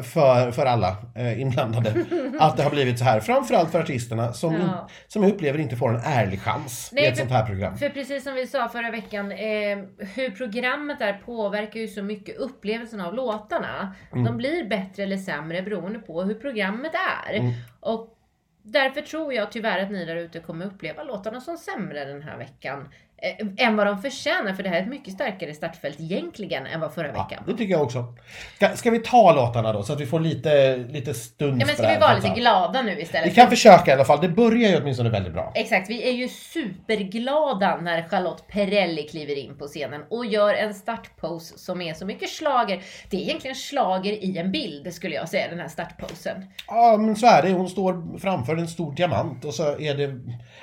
för, 0.02 0.50
för 0.50 0.66
alla 0.66 0.96
eh, 1.16 1.40
inblandade 1.40 1.90
att 2.40 2.56
det 2.56 2.62
har 2.62 2.70
blivit 2.70 2.98
så 2.98 3.04
här. 3.04 3.20
Framförallt 3.20 3.70
för 3.72 3.80
artisterna 3.80 4.32
som, 4.32 4.54
in, 4.54 4.60
Ja. 4.60 4.88
som 5.08 5.22
jag 5.22 5.32
upplever 5.32 5.58
inte 5.58 5.76
får 5.76 5.88
en 5.94 6.00
ärlig 6.04 6.40
chans 6.40 6.90
Nej, 6.92 7.04
i 7.04 7.06
ett 7.06 7.12
för- 7.14 7.18
sånt 7.20 7.30
här 7.32 7.46
program. 7.46 7.78
För 7.78 7.88
precis 7.88 8.24
som 8.24 8.34
vi 8.34 8.46
sa 8.46 8.68
förra 8.68 8.90
veckan, 8.90 9.32
eh, 9.32 9.78
hur 10.14 10.30
programmet 10.30 11.00
är 11.00 11.12
påverkar 11.12 11.80
ju 11.80 11.88
så 11.88 12.02
mycket 12.02 12.36
upplevelsen 12.36 13.00
av 13.00 13.14
låtarna. 13.14 13.94
Mm. 14.12 14.24
De 14.24 14.36
blir 14.36 14.64
bättre 14.68 15.02
eller 15.02 15.16
sämre 15.16 15.62
beroende 15.62 15.98
på 15.98 16.22
hur 16.22 16.34
programmet 16.34 16.92
är. 17.28 17.34
Mm. 17.34 17.52
Och 17.80 18.16
därför 18.62 19.00
tror 19.00 19.34
jag 19.34 19.52
tyvärr 19.52 19.82
att 19.82 19.90
ni 19.90 20.04
där 20.04 20.16
ute 20.16 20.40
kommer 20.40 20.66
uppleva 20.66 21.02
låtarna 21.02 21.40
som 21.40 21.56
sämre 21.58 22.04
den 22.04 22.22
här 22.22 22.38
veckan. 22.38 22.88
Eh, 23.22 23.66
än 23.66 23.76
vad 23.76 23.86
de 23.86 24.02
förtjänar, 24.02 24.52
för 24.52 24.62
det 24.62 24.68
här 24.68 24.76
är 24.76 24.82
ett 24.82 24.88
mycket 24.88 25.14
starkare 25.14 25.54
startfält 25.54 26.00
egentligen 26.00 26.66
än 26.66 26.80
vad 26.80 26.92
förra 26.94 27.06
Ja, 27.06 27.12
veckan 27.12 27.42
det 27.46 27.52
var. 27.52 27.58
tycker 27.58 27.72
jag 27.74 27.82
också. 27.82 28.14
Ska, 28.56 28.68
ska 28.76 28.90
vi 28.90 28.98
ta 28.98 29.32
låtarna 29.34 29.72
då 29.72 29.82
så 29.82 29.92
att 29.92 30.00
vi 30.00 30.06
får 30.06 30.20
lite, 30.20 30.76
lite 30.76 31.14
stund 31.14 31.62
Ja, 31.62 31.66
men 31.66 31.74
ska 31.76 31.86
det 31.86 31.94
vi 31.94 32.00
vara 32.00 32.14
lite 32.14 32.28
glada 32.28 32.82
nu 32.82 33.00
istället? 33.00 33.30
Vi 33.30 33.34
kan 33.34 33.50
försöka 33.50 33.90
i 33.90 33.94
alla 33.94 34.04
fall. 34.04 34.20
Det 34.20 34.28
börjar 34.28 34.70
ju 34.70 34.76
åtminstone 34.80 35.10
väldigt 35.10 35.32
bra. 35.32 35.52
Exakt, 35.54 35.90
vi 35.90 36.08
är 36.08 36.12
ju 36.12 36.28
superglada 36.28 37.76
när 37.82 38.02
Charlotte 38.08 38.44
Perrelli 38.48 39.02
kliver 39.02 39.38
in 39.38 39.58
på 39.58 39.66
scenen 39.66 40.02
och 40.10 40.26
gör 40.26 40.54
en 40.54 40.74
startpose 40.74 41.58
som 41.58 41.80
är 41.80 41.94
så 41.94 42.06
mycket 42.06 42.28
slager. 42.30 42.82
Det 43.10 43.16
är 43.16 43.20
egentligen 43.20 43.56
slager 43.56 44.12
i 44.12 44.38
en 44.38 44.52
bild 44.52 44.94
skulle 44.94 45.14
jag 45.14 45.28
säga, 45.28 45.48
den 45.48 45.60
här 45.60 45.68
startposen. 45.68 46.46
Ja, 46.66 46.96
men 46.96 47.16
så 47.16 47.26
är 47.26 47.42
det. 47.42 47.52
Hon 47.52 47.68
står 47.68 48.18
framför 48.18 48.56
en 48.56 48.68
stor 48.68 48.94
diamant 48.94 49.44
och 49.44 49.54
så 49.54 49.80
är 49.80 49.94
det... 49.94 50.20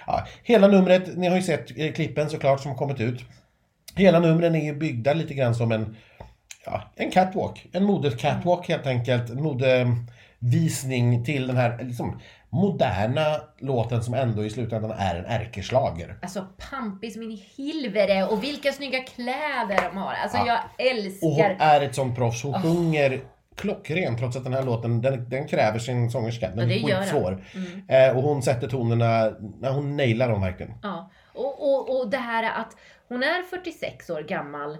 Ja, 0.07 0.25
hela 0.43 0.67
numret, 0.67 1.17
ni 1.17 1.27
har 1.27 1.35
ju 1.35 1.41
sett 1.41 1.77
eh, 1.77 1.91
klippen 1.91 2.29
såklart 2.29 2.46
som 2.55 2.71
har 2.71 2.77
kommit 2.77 2.99
ut. 2.99 3.21
Hela 3.95 4.19
numren 4.19 4.55
är 4.55 4.65
ju 4.65 4.75
byggda 4.75 5.13
lite 5.13 5.33
grann 5.33 5.55
som 5.55 5.71
en... 5.71 5.95
Ja, 6.65 6.81
en 6.95 7.11
catwalk. 7.11 7.67
En 7.71 7.83
modecatwalk 7.83 8.67
helt 8.69 8.87
enkelt. 8.87 9.29
En 9.29 9.43
modevisning 9.43 11.25
till 11.25 11.47
den 11.47 11.57
här 11.57 11.83
liksom, 11.83 12.19
moderna 12.49 13.25
låten 13.59 14.03
som 14.03 14.13
ändå 14.13 14.45
i 14.45 14.49
slutändan 14.49 14.91
är 14.91 15.15
en 15.15 15.25
ärkeslager. 15.25 16.15
Alltså 16.21 16.45
pampig 16.71 17.13
som 17.13 17.21
in 17.23 17.31
i 17.31 17.43
helvete 17.57 18.23
och 18.31 18.43
vilka 18.43 18.71
snygga 18.71 18.99
kläder 19.03 19.89
de 19.89 19.97
har. 19.97 20.13
Alltså 20.13 20.37
Ja. 20.37 20.45
jag 20.47 20.57
Och 21.21 21.29
hon 21.35 21.45
älskar... 21.45 21.55
är 21.59 21.81
ett 21.81 21.95
sånt 21.95 22.15
proffs. 22.15 22.43
Hon 22.43 22.61
sjunger 22.61 23.19
klockrent 23.55 24.19
trots 24.19 24.37
att 24.37 24.43
den 24.43 24.53
här 24.53 24.63
låten, 24.63 25.01
den, 25.01 25.29
den 25.29 25.47
kräver 25.47 25.79
sin 25.79 26.11
sångerska. 26.11 26.49
Den 26.49 26.69
Ja, 26.69 26.87
det 26.87 26.91
är 26.91 26.99
skitsvår. 26.99 27.43
den. 27.87 28.09
Eh, 28.09 28.17
och 28.17 28.23
hon 28.23 28.41
sätter 28.41 28.67
tonerna, 28.67 29.31
när 29.59 29.71
hon 29.71 29.97
nailar 29.97 30.29
dem 30.29 30.41
verkligen. 30.41 30.73
Ja. 30.83 31.11
Och, 31.37 31.73
och, 31.73 31.99
och 31.99 32.09
det 32.09 32.17
här 32.17 32.43
att 32.61 32.77
hon 33.07 33.23
är 33.23 33.43
46 33.43 34.09
år 34.09 34.21
gammal 34.21 34.77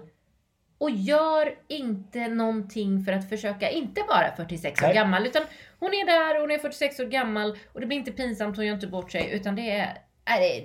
och 0.78 0.90
gör 0.90 1.54
inte 1.68 2.28
någonting 2.28 3.04
för 3.04 3.12
att 3.12 3.28
försöka 3.28 3.70
inte 3.70 4.02
vara 4.08 4.32
46 4.36 4.82
år 4.82 4.86
Nej. 4.86 4.94
gammal. 4.94 5.26
Utan 5.26 5.42
hon 5.78 5.90
är 5.94 6.06
där, 6.06 6.40
hon 6.40 6.50
är 6.50 6.58
46 6.58 7.00
år 7.00 7.04
gammal 7.04 7.58
och 7.72 7.80
det 7.80 7.86
blir 7.86 7.98
inte 7.98 8.12
pinsamt, 8.12 8.56
hon 8.56 8.66
gör 8.66 8.74
inte 8.74 8.86
bort 8.86 9.12
sig. 9.12 9.30
Utan 9.32 9.56
det 9.56 9.70
är, 9.70 9.98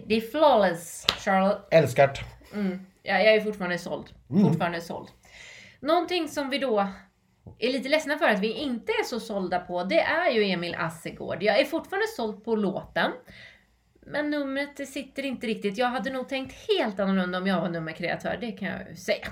det, 0.08 0.16
är 0.16 0.22
flawless, 0.22 1.06
Charlotte. 1.20 1.68
Älskar 1.72 2.08
det. 2.08 2.58
Mm. 2.60 2.86
Ja, 3.04 3.20
jag 3.20 3.36
är 3.36 3.42
fortfarande 3.42 3.78
såld. 3.78 4.06
Fortfarande 4.28 4.82
såld. 4.82 5.08
Någonting 5.80 6.28
som 6.28 6.50
vi 6.50 6.58
då 6.58 6.88
är 7.60 7.72
lite 7.72 7.90
ledsna 7.90 8.18
för 8.18 8.30
att 8.30 8.40
vi 8.40 8.54
inte 8.54 8.92
är 8.92 9.04
så 9.04 9.20
sålda 9.20 9.60
på, 9.60 9.84
det 9.84 10.00
är 10.00 10.32
ju 10.32 10.44
Emil 10.44 10.76
Assegård. 10.76 11.44
Jag 11.44 11.60
är 11.60 11.66
fortfarande 11.66 12.08
såld 12.08 12.46
på 12.46 12.56
låten. 12.56 13.12
Men 14.06 14.30
numret 14.30 14.78
det 14.78 14.86
sitter 14.86 15.26
inte 15.26 15.48
riktigt. 15.48 15.78
Jag 15.78 15.88
hade 15.88 16.10
nog 16.10 16.30
tänkt 16.30 16.56
helt 16.78 17.00
annorlunda 17.00 17.38
om 17.38 17.48
jag 17.48 17.62
var 17.62 17.70
nummerkreatör, 17.70 18.38
det 18.42 18.52
kan 18.52 18.68
jag 18.68 18.80
ju 18.90 18.96
säga. 18.96 19.28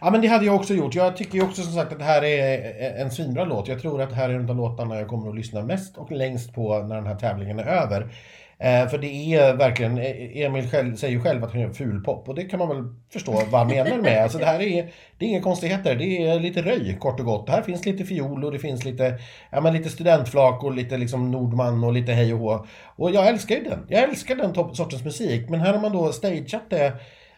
Ja 0.00 0.10
men 0.10 0.20
det 0.20 0.28
hade 0.28 0.46
jag 0.46 0.54
också 0.54 0.74
gjort. 0.74 0.94
Jag 0.94 1.16
tycker 1.16 1.34
ju 1.34 1.44
också 1.44 1.62
som 1.62 1.72
sagt 1.72 1.92
att 1.92 1.98
det 1.98 2.04
här 2.04 2.24
är 2.24 3.02
en 3.02 3.10
svinbra 3.10 3.44
låt. 3.44 3.68
Jag 3.68 3.82
tror 3.82 4.02
att 4.02 4.08
det 4.08 4.14
här 4.14 4.28
är 4.28 4.34
en 4.34 4.50
av 4.50 4.56
låtarna 4.56 4.96
jag 4.96 5.08
kommer 5.08 5.28
att 5.28 5.36
lyssna 5.36 5.62
mest 5.62 5.96
och 5.96 6.12
längst 6.12 6.54
på 6.54 6.78
när 6.78 6.94
den 6.96 7.06
här 7.06 7.14
tävlingen 7.14 7.58
är 7.58 7.66
över. 7.66 8.08
Eh, 8.58 8.88
för 8.88 8.98
det 8.98 9.34
är 9.34 9.54
verkligen, 9.54 9.98
e- 9.98 10.02
e- 10.02 10.44
Emil 10.44 10.70
själv, 10.70 10.96
säger 10.96 11.14
ju 11.14 11.22
själv 11.22 11.44
att 11.44 11.52
han 11.52 11.60
gör 11.60 11.72
fulpop 11.72 12.28
och 12.28 12.34
det 12.34 12.44
kan 12.44 12.58
man 12.58 12.68
väl 12.68 12.94
förstå 13.12 13.32
vad 13.32 13.60
han 13.60 13.68
menar 13.68 13.98
med. 13.98 14.22
Alltså 14.22 14.38
det 14.38 14.44
här 14.44 14.60
är, 14.60 14.92
det 15.18 15.24
är 15.24 15.28
inga 15.28 15.42
konstigheter, 15.42 15.94
det 15.94 16.26
är 16.26 16.40
lite 16.40 16.62
röj 16.62 16.96
kort 17.00 17.20
och 17.20 17.26
gott. 17.26 17.48
Här 17.48 17.62
finns 17.62 17.86
lite 17.86 18.04
fiol 18.04 18.44
och 18.44 18.52
det 18.52 18.58
finns 18.58 18.84
lite, 18.84 19.18
ja 19.50 19.60
men 19.60 19.72
lite 19.72 19.88
studentflak 19.88 20.64
och 20.64 20.72
lite 20.72 20.96
liksom 20.96 21.30
Nordman 21.30 21.84
och 21.84 21.92
lite 21.92 22.12
hej 22.12 22.34
och 22.34 22.40
hå. 22.40 22.66
Och 22.96 23.10
jag 23.10 23.28
älskar 23.28 23.54
ju 23.56 23.62
den. 23.62 23.86
Jag 23.88 24.02
älskar 24.02 24.36
den 24.36 24.74
sortens 24.74 25.04
musik. 25.04 25.48
Men 25.48 25.60
här 25.60 25.72
har 25.72 25.80
man 25.80 25.92
då 25.92 26.12
stageat 26.12 26.70
det 26.70 26.92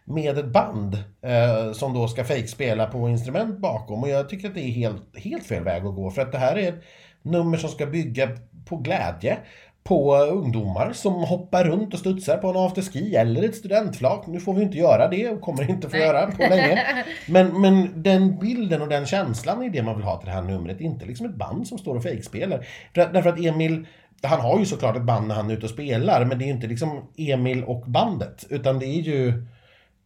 med 0.04 0.38
ett 0.38 0.46
band 0.46 0.94
eh, 1.22 1.72
som 1.72 1.94
då 1.94 2.08
ska 2.08 2.24
fejkspela 2.24 2.86
på 2.86 3.08
instrument 3.08 3.58
bakom. 3.58 4.02
Och 4.02 4.08
jag 4.08 4.28
tycker 4.28 4.48
att 4.48 4.54
det 4.54 4.60
är 4.60 4.72
helt, 4.72 5.18
helt 5.18 5.46
fel 5.46 5.64
väg 5.64 5.86
att 5.86 5.94
gå. 5.94 6.10
För 6.10 6.22
att 6.22 6.32
det 6.32 6.38
här 6.38 6.58
är 6.58 6.68
ett 6.68 6.82
nummer 7.22 7.56
som 7.56 7.70
ska 7.70 7.86
bygga 7.86 8.28
på 8.64 8.76
glädje 8.76 9.38
på 9.88 10.16
ungdomar 10.16 10.92
som 10.92 11.14
hoppar 11.14 11.64
runt 11.64 11.94
och 11.94 12.00
studsar 12.00 12.36
på 12.36 12.48
en 12.48 12.56
afterski 12.56 13.16
eller 13.16 13.42
ett 13.42 13.54
studentflak. 13.54 14.26
Nu 14.26 14.40
får 14.40 14.54
vi 14.54 14.62
inte 14.62 14.78
göra 14.78 15.08
det 15.08 15.28
och 15.28 15.40
kommer 15.40 15.70
inte 15.70 15.90
få 15.90 15.96
göra 15.96 16.26
på 16.26 16.42
länge. 16.42 16.84
Men, 17.26 17.60
men 17.60 18.02
den 18.02 18.38
bilden 18.38 18.82
och 18.82 18.88
den 18.88 19.06
känslan 19.06 19.62
är 19.62 19.70
det 19.70 19.82
man 19.82 19.96
vill 19.96 20.04
ha 20.04 20.18
till 20.18 20.26
det 20.26 20.34
här 20.34 20.42
numret. 20.42 20.80
Inte 20.80 21.06
liksom 21.06 21.26
ett 21.26 21.34
band 21.34 21.66
som 21.66 21.78
står 21.78 21.96
och 21.96 22.02
fejkspelar. 22.02 22.66
Därför 22.92 23.28
att 23.28 23.38
Emil 23.38 23.86
han 24.22 24.40
har 24.40 24.58
ju 24.58 24.66
såklart 24.66 24.96
ett 24.96 25.02
band 25.02 25.28
när 25.28 25.34
han 25.34 25.50
är 25.50 25.54
ute 25.54 25.66
och 25.66 25.70
spelar, 25.70 26.24
men 26.24 26.38
det 26.38 26.44
är 26.44 26.46
ju 26.46 26.52
inte 26.52 26.66
liksom 26.66 27.08
Emil 27.16 27.64
och 27.64 27.84
bandet. 27.86 28.46
Utan 28.50 28.78
det 28.78 28.86
är 28.86 29.00
ju 29.00 29.46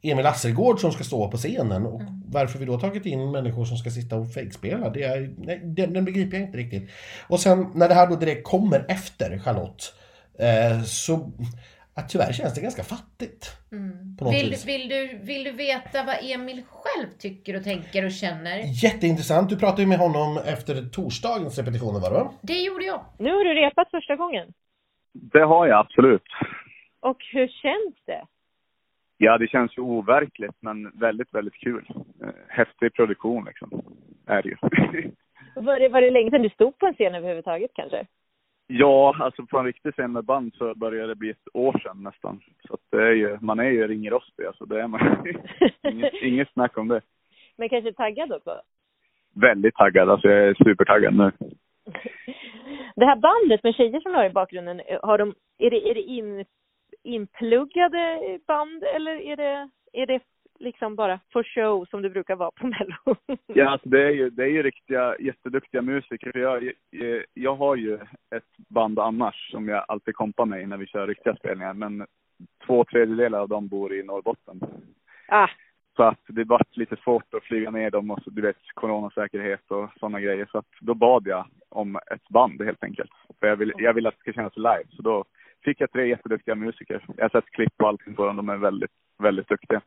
Emil 0.03 0.27
Asselgård 0.27 0.81
som 0.81 0.93
ska 0.93 1.05
stå 1.05 1.31
på 1.31 1.37
scenen. 1.37 1.87
Och 1.87 2.01
mm. 2.01 2.13
varför 2.27 2.59
vi 2.59 2.65
då 2.65 2.79
tagit 2.79 3.07
in 3.07 3.31
människor 3.31 3.65
som 3.65 3.77
ska 3.77 3.91
sitta 3.91 4.17
och 4.17 4.33
fejkspela, 4.33 4.91
det 4.91 5.03
är, 5.03 5.35
nej, 5.39 5.61
den, 5.65 5.93
den, 5.93 6.05
begriper 6.05 6.37
jag 6.37 6.47
inte 6.47 6.59
riktigt. 6.59 6.91
Och 7.29 7.41
sen 7.41 7.71
när 7.75 7.89
det 7.89 7.95
här 7.95 8.07
då 8.07 8.17
direkt 8.17 8.45
kommer 8.45 8.85
efter 8.89 9.39
Charlotte, 9.39 9.95
eh, 10.39 10.83
så 10.83 11.33
att 11.95 12.09
tyvärr 12.09 12.33
känns 12.33 12.55
det 12.55 12.61
ganska 12.61 12.83
fattigt. 12.83 13.57
Mm. 13.73 14.17
Vill, 14.31 14.57
vill, 14.67 14.89
du, 14.89 15.19
vill 15.23 15.45
du 15.45 15.51
veta 15.51 16.05
vad 16.05 16.17
Emil 16.23 16.63
själv 16.71 17.09
tycker 17.19 17.57
och 17.57 17.65
tänker 17.65 18.05
och 18.05 18.13
känner? 18.13 18.85
Jätteintressant. 18.85 19.49
Du 19.49 19.57
pratade 19.59 19.83
ju 19.83 19.89
med 19.89 19.99
honom 19.99 20.39
efter 20.47 20.75
torsdagens 20.83 21.59
repetitioner 21.59 22.01
var 22.01 22.11
det 22.11 22.17
va? 22.17 22.33
Det 22.43 22.61
gjorde 22.63 22.85
jag. 22.85 23.05
Nu 23.19 23.31
har 23.31 23.45
du 23.45 23.55
repat 23.55 23.91
första 23.91 24.17
gången. 24.17 24.53
Det 25.13 25.45
har 25.45 25.67
jag 25.67 25.79
absolut. 25.79 26.29
Och 27.01 27.17
hur 27.33 27.49
känns 27.49 27.95
det? 28.07 28.27
Ja, 29.25 29.39
det 29.39 29.49
känns 29.49 29.79
ju 29.79 29.83
overkligt 29.83 30.57
men 30.61 30.91
väldigt, 30.95 31.35
väldigt 31.35 31.55
kul. 31.55 31.85
Eh, 32.23 32.29
häftig 32.49 32.95
produktion 32.95 33.45
liksom, 33.45 33.83
är 34.27 34.43
det 34.43 34.49
ju. 34.49 34.57
var, 35.63 35.81
det, 35.81 35.89
var 35.89 36.01
det 36.01 36.11
länge 36.11 36.31
sedan 36.31 36.43
du 36.43 36.49
stod 36.49 36.79
på 36.79 36.87
en 36.87 36.95
scen 36.95 37.15
överhuvudtaget 37.15 37.71
kanske? 37.75 38.07
Ja, 38.67 39.17
alltså 39.21 39.47
på 39.47 39.59
en 39.59 39.65
riktig 39.65 39.93
scen 39.93 40.13
med 40.13 40.25
band 40.25 40.55
så 40.55 40.75
börjar 40.75 41.09
det 41.09 41.15
bli 41.15 41.31
ett 41.31 41.49
år 41.55 41.81
sedan 41.83 42.03
nästan. 42.03 42.41
Så 42.69 42.75
att 42.75 42.81
det 42.91 43.03
är 43.03 43.13
ju, 43.13 43.39
man 43.41 43.59
är 43.59 43.71
ju 43.71 43.89
ringrostig 43.89 44.45
alltså, 44.45 44.65
det 44.65 44.83
är 44.83 44.87
man. 44.87 45.27
inget, 45.83 46.15
inget 46.23 46.53
snack 46.53 46.79
om 46.79 46.89
det. 46.89 47.01
Men 47.57 47.69
kanske 47.69 47.93
taggad 47.93 48.33
också? 48.33 48.61
Väldigt 49.35 49.75
taggad, 49.75 50.11
alltså 50.11 50.29
jag 50.29 50.49
är 50.49 50.55
supertaggad 50.55 51.15
nu. 51.15 51.31
Det 52.97 53.05
här 53.05 53.17
bandet 53.17 53.63
med 53.63 53.75
tjejer 53.75 54.01
som 54.01 54.13
du 54.13 54.19
har 54.19 54.25
i 54.25 54.31
bakgrunden, 54.31 54.81
har 55.03 55.19
de, 55.19 55.35
är 55.59 55.71
det, 55.71 55.91
är 55.91 55.95
det 55.95 56.01
in, 56.01 56.45
inpluggade 57.05 58.21
band 58.47 58.85
eller 58.85 59.13
är 59.13 59.37
det, 59.37 59.69
är 59.93 60.07
det 60.07 60.21
liksom 60.59 60.97
bara 60.97 61.21
för 61.33 61.43
show 61.43 61.85
som 61.85 62.03
det 62.03 62.11
brukar 62.11 62.37
vara 62.37 62.51
på 62.51 62.67
Mello? 62.67 63.17
ja, 63.47 63.71
alltså 63.71 63.89
det 63.89 64.03
är 64.03 64.11
ju, 64.11 64.31
det 64.31 64.43
är 64.43 64.49
ju 64.49 64.63
riktiga 64.63 65.17
jätteduktiga 65.19 65.83
musiker. 65.83 66.39
Jag, 66.39 66.73
jag, 66.91 67.25
jag 67.35 67.57
har 67.57 67.77
ju 67.77 67.95
ett 68.35 68.69
band 68.69 68.99
annars 68.99 69.51
som 69.51 69.69
jag 69.69 69.85
alltid 69.89 70.15
kompar 70.15 70.47
med 70.47 70.69
när 70.69 70.77
vi 70.77 70.87
kör 70.87 71.07
riktiga 71.07 71.37
spelningar, 71.37 71.75
men 71.75 72.07
två 72.67 72.85
tredjedelar 72.85 73.41
av 73.41 73.49
dem 73.49 73.69
bor 73.69 73.95
i 73.95 74.03
Norrbotten. 74.03 74.61
Ah. 75.29 75.49
Så 75.97 76.03
att 76.03 76.21
det 76.27 76.45
vart 76.45 76.77
lite 76.77 76.97
svårt 76.97 77.35
att 77.35 77.45
flyga 77.45 77.71
ner 77.71 77.91
dem 77.91 78.11
och 78.11 78.23
så, 78.23 78.31
du 78.31 78.43
vet 78.43 78.57
coronasäkerhet 78.75 79.71
och 79.71 79.91
sådana 80.01 80.21
grejer. 80.21 80.49
Så 80.53 80.59
att 80.59 80.67
då 80.81 80.95
bad 80.95 81.23
jag 81.27 81.47
om 81.69 81.97
ett 81.97 82.29
band 82.29 82.63
helt 82.63 82.85
enkelt. 82.85 83.11
För 83.41 83.47
jag 83.47 83.57
vill, 83.57 83.73
jag 83.77 83.95
vill 83.95 84.07
att 84.07 84.15
det 84.15 84.21
ska 84.21 84.33
kännas 84.33 84.57
live. 84.57 84.85
Så 84.91 85.03
då 85.03 85.25
fick 85.65 85.81
jag 85.81 85.93
tre 85.93 86.09
jätteduktiga 86.09 86.55
musiker. 86.55 87.05
Jag 87.17 87.25
har 87.25 87.29
sett 87.29 87.51
klipp 87.51 87.73
och 87.83 87.89
allting 87.89 88.15
på 88.15 88.27
dem. 88.27 88.37
De 88.37 88.49
är 88.49 88.57
väldigt, 88.57 88.91
väldigt 89.19 89.49
duktiga. 89.49 89.81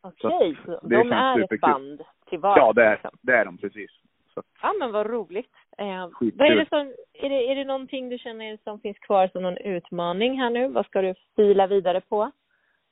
Okej, 0.00 0.56
så, 0.64 0.78
så 0.80 0.88
de 0.88 1.12
är 1.12 1.34
superkul. 1.34 1.56
ett 1.56 1.60
band 1.60 2.02
till 2.28 2.38
vardags? 2.38 2.60
Ja, 2.60 2.72
det 2.72 2.84
är, 2.84 2.92
liksom. 2.92 3.10
det 3.22 3.32
är 3.32 3.44
de 3.44 3.58
precis. 3.58 3.90
Så. 4.34 4.42
Ja, 4.62 4.74
men 4.78 4.92
vad 4.92 5.06
roligt. 5.06 5.54
Eh, 5.78 6.08
vad 6.34 6.50
är, 6.50 6.56
det 6.56 6.68
som, 6.68 6.94
är, 7.12 7.28
det, 7.28 7.50
är 7.50 7.54
det 7.54 7.64
någonting 7.64 8.08
du 8.08 8.18
känner 8.18 8.58
som 8.64 8.80
finns 8.80 8.98
kvar 8.98 9.28
som 9.28 9.42
någon 9.42 9.56
utmaning 9.56 10.40
här 10.40 10.50
nu? 10.50 10.68
Vad 10.68 10.86
ska 10.86 11.02
du 11.02 11.14
fila 11.36 11.66
vidare 11.66 12.00
på? 12.00 12.30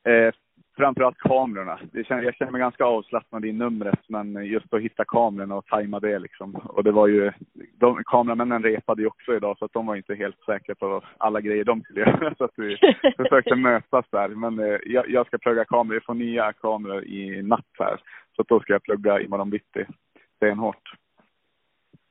Eh, 0.04 0.34
framförallt 0.76 1.18
kamerorna. 1.18 1.78
Känner, 2.08 2.22
jag 2.22 2.34
känner 2.34 2.52
mig 2.52 2.58
ganska 2.58 2.84
avslappnad 2.84 3.44
i 3.44 3.52
numret, 3.52 4.00
men 4.08 4.46
just 4.46 4.74
att 4.74 4.80
hitta 4.80 5.04
kamerorna 5.04 5.56
och 5.56 5.66
tajma 5.66 6.00
det 6.00 6.18
liksom. 6.18 6.54
Och 6.54 6.84
det 6.84 6.92
var 6.92 7.06
ju, 7.06 7.32
de, 7.78 8.02
kameramännen 8.04 8.62
repade 8.62 9.02
ju 9.02 9.08
också 9.08 9.36
idag 9.36 9.58
så 9.58 9.64
att 9.64 9.72
de 9.72 9.86
var 9.86 9.96
inte 9.96 10.14
helt 10.14 10.40
säkra 10.46 10.74
på 10.74 11.02
alla 11.18 11.40
grejer 11.40 11.64
de 11.64 11.82
skulle 11.82 12.00
göra. 12.00 12.34
Så 12.38 12.44
att 12.44 12.54
vi 12.56 12.76
försökte 13.16 13.54
mötas 13.54 14.04
där. 14.10 14.28
Men 14.28 14.58
eh, 14.58 14.78
jag, 14.84 15.10
jag, 15.10 15.26
ska 15.26 15.38
plugga 15.38 15.64
kameror, 15.64 15.94
vi 15.94 16.04
får 16.04 16.14
nya 16.14 16.52
kameror 16.52 17.04
i 17.04 17.42
natt 17.42 17.74
här. 17.78 18.00
Så 18.36 18.44
då 18.48 18.60
ska 18.60 18.72
jag 18.72 18.82
plugga 18.82 19.20
imorgon 19.20 19.50
bitti 19.50 19.86
stenhårt. 20.36 20.92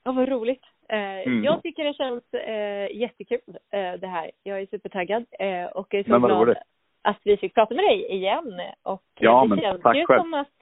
Ja, 0.04 0.12
vad 0.12 0.30
roligt. 0.30 0.64
Eh, 0.90 1.28
mm. 1.28 1.44
Jag 1.44 1.62
tycker 1.64 1.84
det 1.84 1.94
känns 1.94 2.34
eh, 2.34 2.98
jättekul 2.98 3.58
eh, 3.72 3.94
det 3.94 4.08
här. 4.08 4.32
Jag 4.44 4.62
är 4.62 4.66
supertaggad 4.66 5.26
eh, 5.40 5.66
och 5.66 5.94
är 5.94 6.04
så 6.04 6.20
glad 6.20 6.32
roligt 6.32 6.58
att 7.06 7.20
vi 7.24 7.38
fick 7.38 7.54
prata 7.54 7.74
med 7.74 7.84
dig 7.84 8.12
igen. 8.12 8.62
Och 8.84 9.04
ja, 9.20 9.48
det 9.50 9.62
känns 9.62 9.82
tack 9.82 9.96
ju 9.96 10.06
själv. 10.06 10.20
som 10.22 10.34
att, 10.34 10.58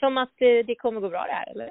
som 0.00 0.18
att 0.18 0.34
det 0.38 0.74
kommer 0.78 1.00
gå 1.00 1.08
bra 1.08 1.24
det 1.26 1.32
här, 1.32 1.50
eller? 1.50 1.70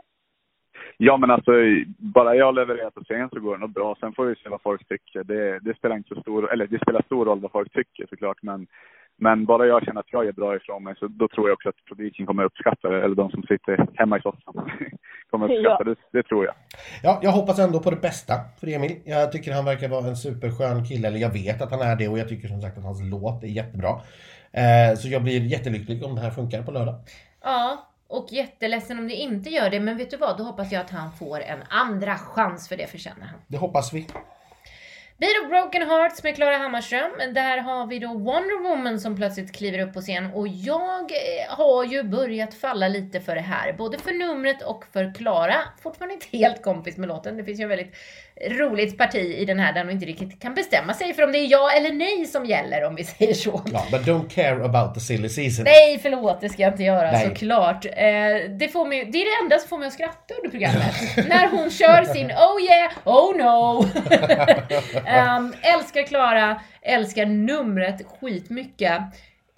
Ja, 0.97 1.17
men 1.17 1.31
alltså 1.31 1.51
bara 1.97 2.35
jag 2.35 2.55
levererar 2.55 2.89
på 2.89 3.03
scen 3.03 3.29
så 3.29 3.39
går 3.39 3.53
det 3.55 3.61
nog 3.61 3.73
bra. 3.73 3.95
Sen 3.99 4.13
får 4.13 4.25
vi 4.25 4.35
se 4.35 4.49
vad 4.49 4.61
folk 4.61 4.87
tycker. 4.87 5.23
Det, 5.23 5.59
det, 5.59 5.77
spelar 5.77 5.95
inte 5.95 6.15
så 6.15 6.21
stor, 6.21 6.51
eller 6.53 6.67
det 6.67 6.81
spelar 6.81 7.01
stor 7.01 7.25
roll 7.25 7.39
vad 7.39 7.51
folk 7.51 7.73
tycker 7.73 8.07
såklart, 8.09 8.41
men 8.41 8.67
men 9.17 9.45
bara 9.45 9.65
jag 9.65 9.83
känner 9.83 9.99
att 9.99 10.11
jag 10.13 10.25
gör 10.25 10.31
bra 10.31 10.55
ifrån 10.55 10.83
mig 10.83 10.95
så 10.99 11.07
då 11.07 11.27
tror 11.27 11.49
jag 11.49 11.53
också 11.53 11.69
att 11.69 11.85
publiken 11.89 12.25
kommer 12.25 12.43
uppskatta 12.43 12.89
det. 12.89 13.03
Eller 13.03 13.15
de 13.15 13.31
som 13.31 13.43
sitter 13.43 13.87
hemma 13.95 14.17
i 14.17 14.21
soffan 14.21 14.53
kommer 15.31 15.45
uppskatta 15.45 15.77
ja. 15.79 15.83
det. 15.83 15.95
Det 16.11 16.23
tror 16.23 16.45
jag. 16.45 16.53
Ja, 17.03 17.19
jag 17.23 17.31
hoppas 17.31 17.59
ändå 17.59 17.79
på 17.79 17.89
det 17.89 18.01
bästa 18.01 18.33
för 18.59 18.67
Emil. 18.67 18.95
Jag 19.05 19.31
tycker 19.31 19.53
han 19.53 19.65
verkar 19.65 19.89
vara 19.89 20.07
en 20.07 20.15
superskön 20.15 20.85
kille. 20.85 21.07
Eller 21.07 21.19
jag 21.19 21.33
vet 21.33 21.61
att 21.61 21.71
han 21.71 21.81
är 21.81 21.95
det 21.95 22.07
och 22.07 22.19
jag 22.19 22.29
tycker 22.29 22.47
som 22.47 22.61
sagt 22.61 22.77
att 22.77 22.83
hans 22.83 23.01
låt 23.11 23.43
är 23.43 23.47
jättebra. 23.47 23.89
Eh, 24.51 24.95
så 24.97 25.07
jag 25.07 25.23
blir 25.23 25.41
jättelycklig 25.41 26.05
om 26.05 26.15
det 26.15 26.21
här 26.21 26.31
funkar 26.31 26.63
på 26.63 26.71
lördag. 26.71 26.95
Ja, 27.43 27.87
och 28.07 28.27
jätteledsen 28.31 28.99
om 28.99 29.07
det 29.07 29.15
inte 29.15 29.49
gör 29.49 29.69
det. 29.69 29.79
Men 29.79 29.97
vet 29.97 30.11
du 30.11 30.17
vad? 30.17 30.37
Då 30.37 30.43
hoppas 30.43 30.71
jag 30.71 30.81
att 30.81 30.89
han 30.89 31.11
får 31.11 31.39
en 31.39 31.59
andra 31.69 32.15
chans 32.15 32.69
för 32.69 32.77
det 32.77 32.87
förtjänar 32.87 33.25
han. 33.25 33.39
Det 33.47 33.57
hoppas 33.57 33.93
vi. 33.93 34.07
Beat 35.19 35.43
of 35.43 35.49
Broken 35.49 35.89
Hearts 35.89 36.23
med 36.23 36.35
Klara 36.35 36.57
Hammarström. 36.57 37.11
Där 37.33 37.57
har 37.57 37.87
vi 37.87 37.99
då 37.99 38.07
Wonder 38.07 38.69
Woman 38.69 38.99
som 38.99 39.15
plötsligt 39.15 39.55
kliver 39.55 39.79
upp 39.79 39.93
på 39.93 40.01
scen. 40.01 40.31
Och 40.33 40.47
jag 40.47 41.11
eh, 41.11 41.57
har 41.57 41.85
ju 41.85 42.03
börjat 42.03 42.53
falla 42.53 42.87
lite 42.87 43.21
för 43.21 43.35
det 43.35 43.41
här. 43.41 43.73
Både 43.73 43.97
för 43.97 44.11
numret 44.11 44.61
och 44.61 44.85
för 44.93 45.13
Klara. 45.13 45.55
Fortfarande 45.81 46.13
inte 46.13 46.37
helt 46.37 46.63
kompis 46.63 46.97
med 46.97 47.07
låten. 47.07 47.37
Det 47.37 47.43
finns 47.43 47.59
ju 47.59 47.63
en 47.63 47.69
väldigt 47.69 47.93
roligt 48.45 48.97
parti 48.97 49.35
i 49.37 49.45
den 49.45 49.59
här 49.59 49.73
där 49.73 49.83
hon 49.83 49.91
inte 49.91 50.05
riktigt 50.05 50.41
kan 50.41 50.53
bestämma 50.53 50.93
sig 50.93 51.13
för 51.13 51.23
om 51.23 51.31
det 51.31 51.37
är 51.37 51.51
ja 51.51 51.71
eller 51.71 51.91
nej 51.91 52.25
som 52.25 52.45
gäller 52.45 52.83
om 52.83 52.95
vi 52.95 53.03
säger 53.17 53.33
så. 53.33 53.61
Ja, 53.73 53.85
but 53.91 54.01
don't 54.01 54.29
care 54.29 54.65
about 54.65 54.93
the 54.93 54.99
silly 54.99 55.29
season. 55.29 55.65
Nej, 55.65 55.99
förlåt, 56.01 56.41
det 56.41 56.49
ska 56.49 56.61
jag 56.61 56.73
inte 56.73 56.83
göra 56.83 57.11
nej. 57.11 57.27
såklart. 57.29 57.85
Eh, 57.85 57.91
det, 58.59 58.67
får 58.73 58.85
mig, 58.85 59.05
det 59.05 59.17
är 59.17 59.25
det 59.25 59.43
enda 59.43 59.59
som 59.59 59.69
får 59.69 59.77
mig 59.77 59.87
att 59.87 59.93
skratta 59.93 60.33
under 60.33 60.49
programmet. 60.49 60.95
När 61.27 61.47
hon 61.47 61.71
kör 61.71 62.03
sin 62.03 62.25
oh 62.31 62.61
yeah, 62.61 62.91
oh 63.03 63.37
no. 63.37 63.85
um, 65.07 65.53
älskar 65.61 66.03
Klara, 66.03 66.61
älskar 66.81 67.25
numret 67.25 68.01
skitmycket. 68.05 69.01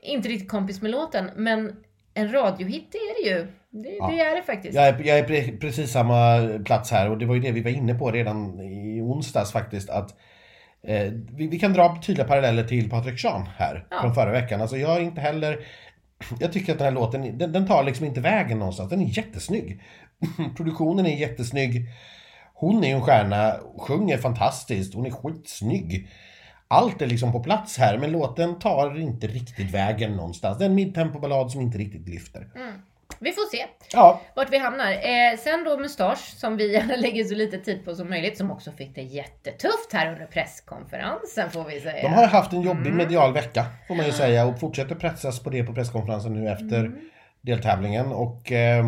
Inte 0.02 0.30
riktigt 0.30 0.50
kompis 0.50 0.82
med 0.82 0.92
låten, 0.92 1.32
men 1.36 1.76
en 2.14 2.32
radiohit 2.32 2.96
är 2.96 3.24
det 3.24 3.30
ju. 3.30 3.48
Det, 3.72 3.90
ja. 3.90 4.08
det, 4.08 4.20
är 4.20 4.36
det 4.36 4.44
faktiskt. 4.44 4.76
Jag 4.76 4.88
är, 4.88 5.04
jag 5.04 5.20
är 5.20 5.58
precis 5.58 5.92
samma 5.92 6.48
plats 6.66 6.92
här 6.92 7.10
och 7.10 7.18
det 7.18 7.26
var 7.26 7.36
ju 7.36 7.42
det 7.42 7.52
vi 7.52 7.62
var 7.62 7.72
inne 7.72 7.94
på 7.94 8.12
redan 8.12 8.60
i 8.62 9.02
onsdags 9.02 9.52
faktiskt. 9.52 9.90
att 9.90 10.16
eh, 10.84 11.12
vi, 11.12 11.48
vi, 11.48 11.60
kan 11.60 11.74
dra 11.74 12.02
tydliga 12.02 12.28
paralleller 12.28 12.64
till 12.64 12.90
Patrik 12.90 13.20
Sean 13.20 13.48
här 13.58 13.86
ja. 13.90 14.02
från 14.02 14.14
förra 14.14 14.32
veckan. 14.32 14.62
Alltså 14.62 14.78
jag 14.78 14.98
är 14.98 15.02
inte 15.02 15.22
heller... 15.22 15.60
Jag 16.40 16.54
tycker 16.54 16.72
att 16.72 16.78
den 16.78 16.86
här 16.86 16.94
låten, 16.94 17.38
den, 17.38 17.52
den 17.52 17.68
tar 17.68 17.84
liksom 17.84 18.06
inte 18.06 18.22
vägen 18.22 18.60
någonstans. 18.60 18.90
Den 18.90 19.02
är 19.02 19.18
jättesnygg. 19.18 19.82
Produktionen 20.58 21.06
är 21.06 21.16
jättesnygg. 21.16 21.86
Hon 22.60 22.84
är 22.84 22.88
ju 22.88 22.94
en 22.94 23.02
stjärna, 23.02 23.56
sjunger 23.78 24.18
fantastiskt, 24.18 24.94
hon 24.94 25.06
är 25.06 25.12
skitsnygg. 25.12 26.08
Allt 26.68 27.02
är 27.02 27.08
liksom 27.08 27.32
på 27.32 27.40
plats 27.44 27.78
här, 27.78 27.98
men 27.98 28.12
låten 28.12 28.60
tar 28.60 29.00
inte 29.00 29.28
riktigt 29.28 29.72
vägen 29.72 30.12
någonstans. 30.12 30.58
Det 30.58 30.64
är 30.66 30.70
en 30.70 30.76
midtempo-ballad 30.76 31.52
som 31.52 31.62
inte 31.62 31.78
riktigt 31.78 32.08
lyfter. 32.10 32.48
Mm. 32.56 32.74
vi 33.20 33.32
får 33.32 33.52
se 33.52 33.66
Ja, 33.94 34.22
vart 34.36 34.52
vi 34.54 34.58
hamnar. 34.58 34.92
Eh, 34.92 35.38
sen 35.40 35.64
då 35.64 35.78
Mustasch, 35.78 36.20
som 36.38 36.58
vi 36.58 36.74
gärna 36.74 36.96
lägger 36.96 37.24
så 37.24 37.36
lite 37.36 37.58
tid 37.58 37.86
på 37.86 37.96
som 37.96 38.10
möjligt, 38.10 38.38
som 38.38 38.52
också 38.52 38.72
fick 38.72 38.96
det 38.96 39.02
jättetufft 39.02 39.94
här 39.94 40.12
under 40.14 40.26
presskonferensen 40.26 41.52
får 41.52 41.64
vi 41.64 41.80
säga. 41.80 42.02
de 42.10 42.14
har 42.14 42.28
haft 42.28 42.54
en 42.54 42.62
jobbig 42.62 42.86
Mm. 42.88 42.98
medial 42.98 43.34
vecka 43.34 43.66
får 43.88 43.96
man 43.96 44.06
ju 44.06 44.12
säga 44.12 44.46
och 44.46 44.60
fortsätter 44.60 44.96
pressas 44.96 45.40
på 45.40 45.50
det 45.50 45.64
på 45.64 45.74
presskonferensen 45.74 46.34
nu 46.34 46.50
efter 46.50 46.80
Mm. 46.80 47.00
deltävlingen 47.42 48.06
och 48.12 48.52
eh, 48.52 48.86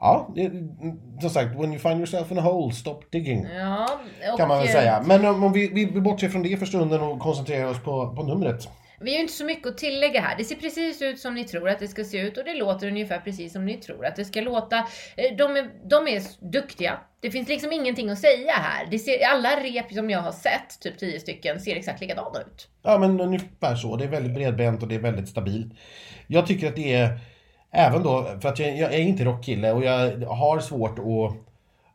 ja, 0.00 0.32
det, 0.34 0.50
som 1.20 1.30
sagt, 1.30 1.60
when 1.60 1.72
you 1.72 1.78
find 1.78 1.98
yourself 1.98 2.30
in 2.32 2.38
a 2.38 2.42
hole, 2.42 2.74
stop 2.74 3.00
digging. 3.10 3.44
Ja, 3.44 4.00
och, 4.32 4.38
Kan 4.38 4.48
man 4.48 4.58
väl 4.58 4.66
eh, 4.66 4.72
säga. 4.72 5.02
Men 5.06 5.26
om, 5.26 5.44
om 5.44 5.52
vi, 5.52 5.68
vi 5.68 6.00
bortser 6.00 6.28
från 6.28 6.42
det 6.42 6.56
för 6.56 6.66
stunden 6.66 7.00
och 7.00 7.20
koncentrerar 7.20 7.70
oss 7.70 7.82
på, 7.82 8.14
på 8.16 8.22
numret. 8.22 8.68
Vi 9.00 9.10
har 9.10 9.16
ju 9.16 9.22
inte 9.22 9.32
så 9.32 9.44
mycket 9.44 9.66
att 9.66 9.78
tillägga 9.78 10.20
här. 10.20 10.36
Det 10.38 10.44
ser 10.44 10.54
precis 10.54 11.02
ut 11.02 11.18
som 11.18 11.34
ni 11.34 11.44
tror 11.44 11.68
att 11.68 11.78
det 11.78 11.88
ska 11.88 12.04
se 12.04 12.18
ut 12.18 12.38
och 12.38 12.44
det 12.44 12.54
låter 12.54 12.88
ungefär 12.88 13.18
precis 13.18 13.52
som 13.52 13.66
ni 13.66 13.74
tror 13.74 14.06
att 14.06 14.16
det 14.16 14.24
ska 14.24 14.40
låta. 14.40 14.76
Eh, 14.78 15.36
De 15.38 15.56
är, 15.56 15.70
de 15.88 16.08
är 16.08 16.50
duktiga. 16.52 16.98
Det 17.20 17.30
finns 17.30 17.48
liksom 17.48 17.72
ingenting 17.72 18.10
att 18.10 18.18
säga 18.18 18.52
här. 18.52 18.98
Ser, 18.98 19.26
alla 19.26 19.48
rep 19.48 19.92
som 19.92 20.10
jag 20.10 20.20
har 20.20 20.32
sett, 20.32 20.80
typ 20.80 20.98
10 20.98 21.20
stycken, 21.20 21.60
ser 21.60 21.76
exakt 21.76 22.00
likadana 22.00 22.40
ut. 22.40 22.68
Ja 22.82 22.98
men 22.98 23.20
ungefär 23.20 23.74
så. 23.74 23.96
Det 23.96 24.04
är 24.04 24.08
väldigt 24.08 24.34
bredbent 24.34 24.82
och 24.82 24.88
det 24.88 24.94
är 24.94 24.98
väldigt 24.98 25.28
stabilt. 25.28 25.72
Jag 26.26 26.46
tycker 26.46 26.68
att 26.68 26.76
det 26.76 26.94
är, 26.94 27.20
även 27.72 28.02
då, 28.02 28.28
för 28.40 28.48
att 28.48 28.58
jag, 28.58 28.78
jag 28.78 28.94
är 28.94 28.98
inte 29.00 29.24
rockkille 29.24 29.72
och 29.72 29.84
jag 29.84 30.26
har 30.26 30.60
svårt 30.60 30.98
att 30.98 31.04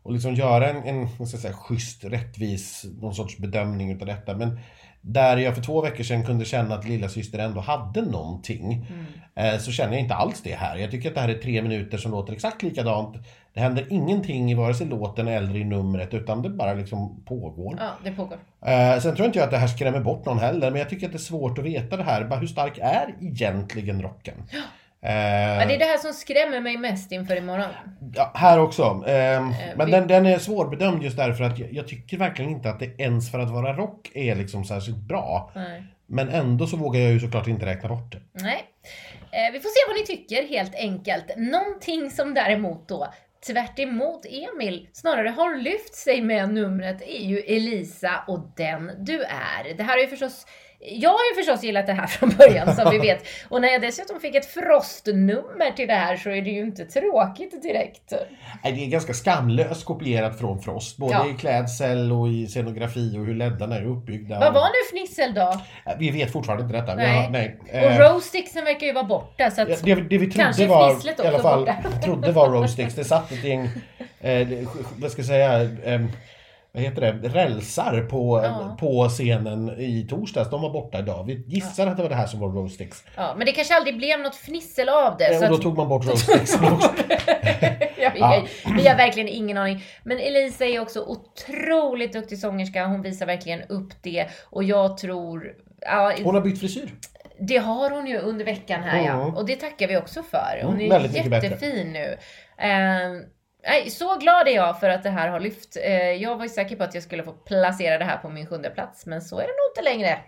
och 0.04 0.14
liksom 0.14 0.34
göra 0.34 0.70
en, 0.70 0.84
en 0.84 1.08
vad 1.18 1.28
ska 1.28 1.36
jag 1.36 1.42
säga, 1.42 1.54
schysst, 1.54 2.04
rättvis, 2.04 2.86
någon 3.02 3.16
sorts 3.16 3.38
bedömning 3.38 3.92
utav 3.92 4.08
detta. 4.08 4.38
Men 4.38 4.60
där 5.02 5.38
jag 5.38 5.56
för 5.56 5.62
två 5.62 5.82
veckor 5.82 6.04
sedan 6.04 6.26
kunde 6.26 6.46
känna 6.46 6.76
att 6.76 6.88
lilla 6.88 7.10
syster 7.10 7.40
ändå 7.40 7.60
hade 7.60 8.02
någonting. 8.02 8.86
Eh, 9.36 9.58
så 9.58 9.72
känner 9.72 9.94
jag 9.94 10.02
inte 10.02 10.16
alls 10.16 10.42
det 10.42 10.56
här. 10.56 10.78
Jag 10.78 10.92
tycker 10.92 11.10
att 11.10 11.16
det 11.16 11.22
här 11.22 11.30
är 11.30 11.38
tre 11.38 11.62
minuter 11.62 11.98
som 11.98 12.12
låter 12.12 12.34
exakt 12.34 12.64
likadant. 12.64 13.18
Det 13.54 13.60
händer 13.60 13.88
ingenting 13.90 14.52
i 14.52 14.54
vare 14.54 14.74
sig 14.74 14.88
låten 14.88 15.28
eller 15.28 15.56
i 15.56 15.64
numret 15.64 16.14
utan 16.14 16.42
det 16.42 16.50
bara 16.50 16.74
liksom 16.74 17.24
pågår. 17.26 17.78
Ja, 17.80 17.90
det 18.04 18.12
pågår. 18.12 18.38
Eh, 18.66 19.00
sen 19.00 19.16
tror 19.16 19.26
inte 19.26 19.40
jag 19.40 19.46
att 19.46 19.52
det 19.52 19.58
här 19.58 19.68
skrämmer 19.68 20.00
bort 20.00 20.26
någon 20.26 20.40
heller, 20.40 20.72
men 20.72 20.80
jag 20.80 20.90
tycker 20.90 21.06
att 21.06 21.12
det 21.12 21.18
är 21.18 21.20
svårt 21.20 21.58
att 21.58 21.66
veta 21.66 21.98
det 21.98 22.04
här. 22.04 22.24
Bara 22.24 22.40
hur 22.40 22.48
stark 22.48 22.78
är 22.78 23.16
egentligen 23.22 24.02
rocken? 24.02 24.36
Eh, 24.52 24.60
Ja, 25.06 25.66
det 25.68 25.76
är 25.76 25.80
det 25.80 25.86
här 25.86 25.98
som 25.98 26.14
skrämmer 26.14 26.62
mig 26.62 26.78
mest 26.78 27.12
inför 27.12 27.36
imorgon. 27.36 27.70
ja, 28.16 28.32
här 28.36 28.60
också. 28.60 28.84
Eh, 28.84 29.48
men 29.76 29.92
den, 29.92 30.08
den 30.08 30.26
är 30.26 30.40
svårbedömd 30.40 31.04
just 31.04 31.18
därför 31.18 31.44
att 31.44 31.60
jag, 31.60 31.88
tycker 31.88 32.18
verkligen 32.18 32.52
inte 32.52 32.70
att 32.70 32.80
det 32.80 33.02
ens 33.02 33.32
för 33.32 33.40
att 33.40 33.50
vara 33.50 33.74
rock 33.74 34.12
är 34.14 34.36
liksom 34.36 34.66
särskilt 34.66 34.98
bra. 34.98 35.52
Nej. 35.56 35.84
Men 36.08 36.30
ändå 36.30 36.68
så 36.68 36.78
vågar 36.78 37.02
jag 37.02 37.12
ju 37.12 37.20
såklart 37.20 37.48
inte 37.48 37.66
räkna 37.66 37.90
bort 37.90 38.12
det. 38.12 38.22
Nej. 38.44 38.64
Eh, 39.32 39.54
vi 39.54 39.60
får 39.60 39.70
se 39.70 39.80
vad 39.88 39.98
ni 39.98 40.06
tycker 40.06 40.48
helt 40.48 40.76
enkelt. 40.76 41.26
Någonting 41.38 42.12
som 42.12 42.34
däremot 42.34 42.88
då 42.88 43.08
tvärt 43.48 43.80
emot 43.80 44.26
Emil 44.26 44.88
snarare 44.94 45.30
har 45.30 45.56
lyft 45.56 45.96
sig 45.96 46.22
med 46.22 46.50
numret 46.50 47.02
är 47.02 47.26
ju 47.26 47.40
Elisa 47.40 48.24
och 48.28 48.54
den 48.58 48.92
du 49.00 49.24
är. 49.24 49.78
Det 49.78 49.84
här 49.84 49.98
är 49.98 50.02
ju 50.02 50.08
förstås 50.08 50.46
jag 50.86 51.10
har 51.10 51.20
ju 51.32 51.44
förstås 51.44 51.64
gillat 51.64 51.88
det 51.88 51.94
här 51.94 52.08
från 52.08 52.30
början 52.30 52.76
som 52.76 52.92
vi 52.92 53.00
vet. 53.00 53.26
Och 53.50 53.62
när 53.62 53.68
jag 53.68 53.82
dessutom 53.82 54.20
fick 54.20 54.36
ett 54.36 54.46
frostnummer 54.46 55.72
till 55.76 55.88
det 55.88 55.94
här 55.94 56.16
så 56.18 56.30
är 56.30 56.42
det 56.42 56.50
ju 56.50 56.62
inte 56.62 56.86
tråkigt 56.86 57.62
direkt. 57.64 58.14
Nej, 58.64 58.74
det 58.74 58.84
är 58.86 58.88
ganska 58.88 59.14
skamlöst 59.14 59.86
kopierat 59.86 60.40
från 60.40 60.62
Frost. 60.62 60.98
Både 60.98 61.14
Ja. 61.14 61.30
i 61.30 61.34
klädsel 61.34 62.12
och 62.12 62.28
i 62.28 62.48
scenografi 62.48 63.18
och 63.18 63.26
hur 63.26 63.36
leddarna 63.36 63.76
är 63.76 63.86
uppbyggda. 63.86 64.40
Vad 64.40 64.54
var 64.54 64.62
nu 64.68 64.98
fnissel 65.00 65.34
då? 65.34 65.62
Vi 66.00 66.12
vet 66.12 66.32
fortfarande 66.32 66.64
inte 66.64 66.78
detta. 66.78 66.96
Nej. 66.96 67.24
har, 67.24 67.30
nej. 67.30 67.58
Och 67.72 67.74
Eh, 67.78 68.00
Roastixen 68.00 68.66
verkar 68.66 68.88
ju 68.88 68.94
vara 68.94 69.04
borta 69.04 69.52
så 69.52 69.62
att... 69.62 69.84
Det, 69.84 69.96
det 69.96 70.18
vi 70.18 70.32
trodde 70.32 70.68
var, 70.68 70.92
i 71.24 71.28
alla 71.28 71.40
fall, 71.40 71.60
borta. 71.60 71.90
trodde 72.04 72.32
var 72.32 72.50
Roastix. 72.50 72.96
Det 72.96 73.04
satt 73.04 73.32
ett 73.32 73.44
gäng, 73.44 73.70
eh, 74.22 74.48
vad 74.98 75.12
ska 75.12 75.20
jag 75.20 75.28
säga, 75.28 75.62
eh, 75.62 76.02
vad 76.76 76.84
heter 76.84 77.02
det, 77.02 77.28
rälsar 77.30 78.02
på, 78.02 78.42
Ja. 78.44 78.78
på 78.80 79.10
scenen 79.10 79.70
i 79.80 80.08
torsdags. 80.10 80.50
De 80.50 80.62
var 80.62 80.70
borta 80.70 81.00
idag. 81.00 81.24
Vi 81.28 81.44
gissar 81.48 81.88
att 81.88 81.98
det 81.98 82.04
var 82.04 82.10
det 82.10 82.16
här 82.16 82.28
som 82.28 82.40
var 82.40 82.50
Roastix. 82.50 83.04
Ja, 83.16 83.34
men 83.38 83.46
det 83.46 83.52
kanske 83.52 83.76
aldrig 83.76 83.98
blev 83.98 84.20
något 84.20 84.36
fnissel 84.36 84.90
av 84.90 85.16
det. 85.18 85.26
Eh, 85.34 85.38
så 85.40 85.44
och 85.44 85.50
då 85.50 85.56
att- 85.56 85.62
tog 85.62 85.78
man 85.78 85.88
bort 85.90 86.06
Roastix. 86.06 86.52
ja, 87.98 88.12
vi, 88.14 88.20
Ja. 88.20 88.44
vi 88.78 88.88
har 88.88 88.96
verkligen 88.98 89.28
ingen 89.30 89.58
aning. 89.58 89.84
Men 90.04 90.20
Elisa 90.20 90.66
är 90.66 90.80
också 90.82 91.02
otroligt 91.02 92.14
duktig 92.14 92.38
sångerska. 92.40 92.86
Hon 92.86 93.02
visar 93.02 93.26
verkligen 93.26 93.62
upp 93.62 93.94
det. 94.02 94.28
Och 94.50 94.64
jag 94.64 94.98
tror... 94.98 95.54
Ja, 95.82 96.14
Hon 96.24 96.36
har 96.36 96.42
bytt 96.42 96.60
frisyr. 96.60 96.90
det 97.40 97.58
har 97.58 97.90
hon 97.90 98.08
ju 98.08 98.18
under 98.18 98.46
veckan 98.46 98.84
här 98.84 99.06
ja. 99.06 99.26
Och 99.26 99.46
det 99.46 99.56
tackar 99.56 99.88
vi 99.88 99.98
också 99.98 100.24
för. 100.24 100.62
Hon 100.64 100.74
Mm, 100.80 100.92
är 100.92 101.00
jättefin 101.16 101.94
nu. 101.94 102.18
Nej, 103.68 103.90
så 103.90 104.18
glad 104.18 104.48
är 104.48 104.52
jag 104.52 104.80
för 104.80 104.90
att 104.90 105.04
det 105.04 105.10
här 105.10 105.30
har 105.30 105.40
lyft. 105.40 105.78
Eh, 105.86 105.94
jag 105.94 106.36
var 106.36 106.44
ju 106.44 106.50
säker 106.50 106.76
på 106.76 106.84
att 106.84 106.94
jag 106.94 107.04
skulle 107.04 107.24
få 107.24 107.32
placera 107.32 107.98
det 107.98 108.06
här 108.06 108.18
på 108.18 108.30
min 108.30 108.46
sjunde 108.46 108.70
plats. 108.70 109.06
Men 109.06 109.22
så 109.22 109.36
är 109.36 109.42
det 109.42 109.48
nog 109.48 109.72
inte 109.72 109.98
längre. 109.98 110.20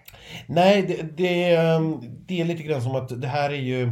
Nej, 0.47 0.81
det, 0.81 1.17
det, 1.17 1.55
ehm, 1.55 1.99
det 2.01 2.41
är 2.41 2.45
lite 2.45 2.63
grann 2.63 2.81
som 2.81 2.95
att 2.95 3.21
det 3.21 3.27
här 3.27 3.49
är 3.49 3.53
ju 3.53 3.89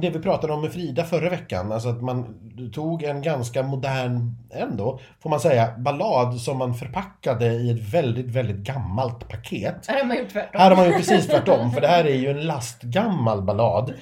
det 0.00 0.10
vi 0.10 0.18
pratade 0.18 0.52
om 0.52 0.62
med 0.62 0.72
Frida 0.72 1.04
förra 1.04 1.30
veckan. 1.30 1.72
Alltså 1.72 1.88
att 1.88 2.02
man 2.02 2.34
tog 2.74 3.02
en 3.02 3.22
ganska 3.22 3.62
modern, 3.62 4.34
ändå, 4.50 5.00
får 5.22 5.30
man 5.30 5.40
säga, 5.40 5.74
ballad 5.78 6.40
som 6.40 6.58
man 6.58 6.74
förpackade 6.74 7.46
i 7.46 7.70
ett 7.70 7.94
väldigt, 7.94 8.26
väldigt 8.26 8.56
gammalt 8.56 9.28
paket. 9.28 9.86
Här 9.88 9.98
har 9.98 10.04
man 10.04 10.18
gjort 10.18 10.32
tvärtom. 10.32 10.60
Här 10.60 10.70
har 10.70 10.76
man 10.76 10.86
ju 10.86 10.92
precis 10.92 11.26
tvärtom, 11.26 11.72
för 11.72 11.80
det 11.80 11.88
här 11.88 12.04
är 12.04 12.14
ju 12.14 12.30
en 12.30 12.46
lastgammal 12.46 13.42
ballad. 13.42 13.94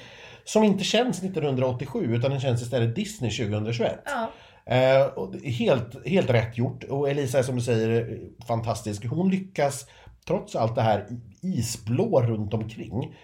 Som 0.43 0.63
inte 0.63 0.83
känns 0.83 1.23
1987 1.23 2.15
utan 2.15 2.31
den 2.31 2.39
känns 2.39 2.61
istället 2.61 2.95
Disney 2.95 3.31
2021. 3.31 3.99
Ja. 4.05 4.29
Eh, 4.69 5.07
helt, 5.43 6.07
helt 6.07 6.29
rätt 6.29 6.57
gjort. 6.57 6.83
Och 6.83 7.09
Elisa 7.09 7.39
är 7.39 7.43
som 7.43 7.55
du 7.55 7.61
säger 7.61 8.19
fantastisk. 8.47 9.05
Hon 9.05 9.29
lyckas, 9.29 9.85
trots 10.27 10.55
allt 10.55 10.75
det 10.75 10.81
här 10.81 11.07
isblå 11.41 12.21
runt 12.21 12.53
omkring, 12.53 13.15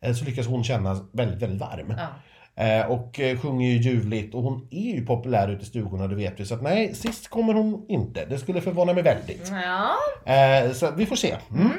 eh, 0.00 0.14
så 0.14 0.24
lyckas 0.24 0.46
hon 0.46 0.64
kännas 0.64 0.98
väldigt, 1.12 1.42
väldigt 1.42 1.60
varm. 1.60 1.94
Ja. 1.98 2.08
Eh, 2.56 2.86
och 2.86 3.20
eh, 3.20 3.38
sjunger 3.38 3.68
ju 3.68 3.76
ljuvligt 3.76 4.34
och 4.34 4.42
hon 4.42 4.68
är 4.70 4.94
ju 4.94 5.06
populär 5.06 5.48
ute 5.48 5.62
i 5.62 5.66
stugorna, 5.66 6.06
det 6.06 6.14
vet 6.14 6.40
vi. 6.40 6.44
Så 6.44 6.54
att 6.54 6.62
nej, 6.62 6.94
sist 6.94 7.28
kommer 7.28 7.54
hon 7.54 7.86
inte. 7.88 8.24
Det 8.24 8.38
skulle 8.38 8.60
förvåna 8.60 8.92
mig 8.92 9.02
väldigt. 9.02 9.52
ja. 9.52 9.96
Eh, 10.32 10.72
så 10.72 10.90
vi 10.90 11.06
får 11.06 11.16
se. 11.16 11.36
Mm. 11.50 11.70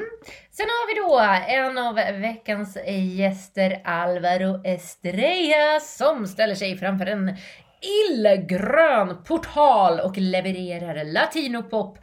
Sen 0.51 0.65
har 0.65 0.87
vi 0.87 1.01
då 1.01 1.19
en 1.53 1.77
av 1.77 1.95
veckans 2.21 2.77
gäster, 3.17 3.81
Alvaro 3.83 4.61
Estrella, 4.65 5.79
som 5.79 6.27
ställer 6.27 6.55
sig 6.55 6.77
framför 6.77 7.05
en 7.05 7.35
illgrön 8.09 9.23
portal 9.23 9.99
och 9.99 10.17
levererar 10.17 11.03
latinopop 11.03 11.97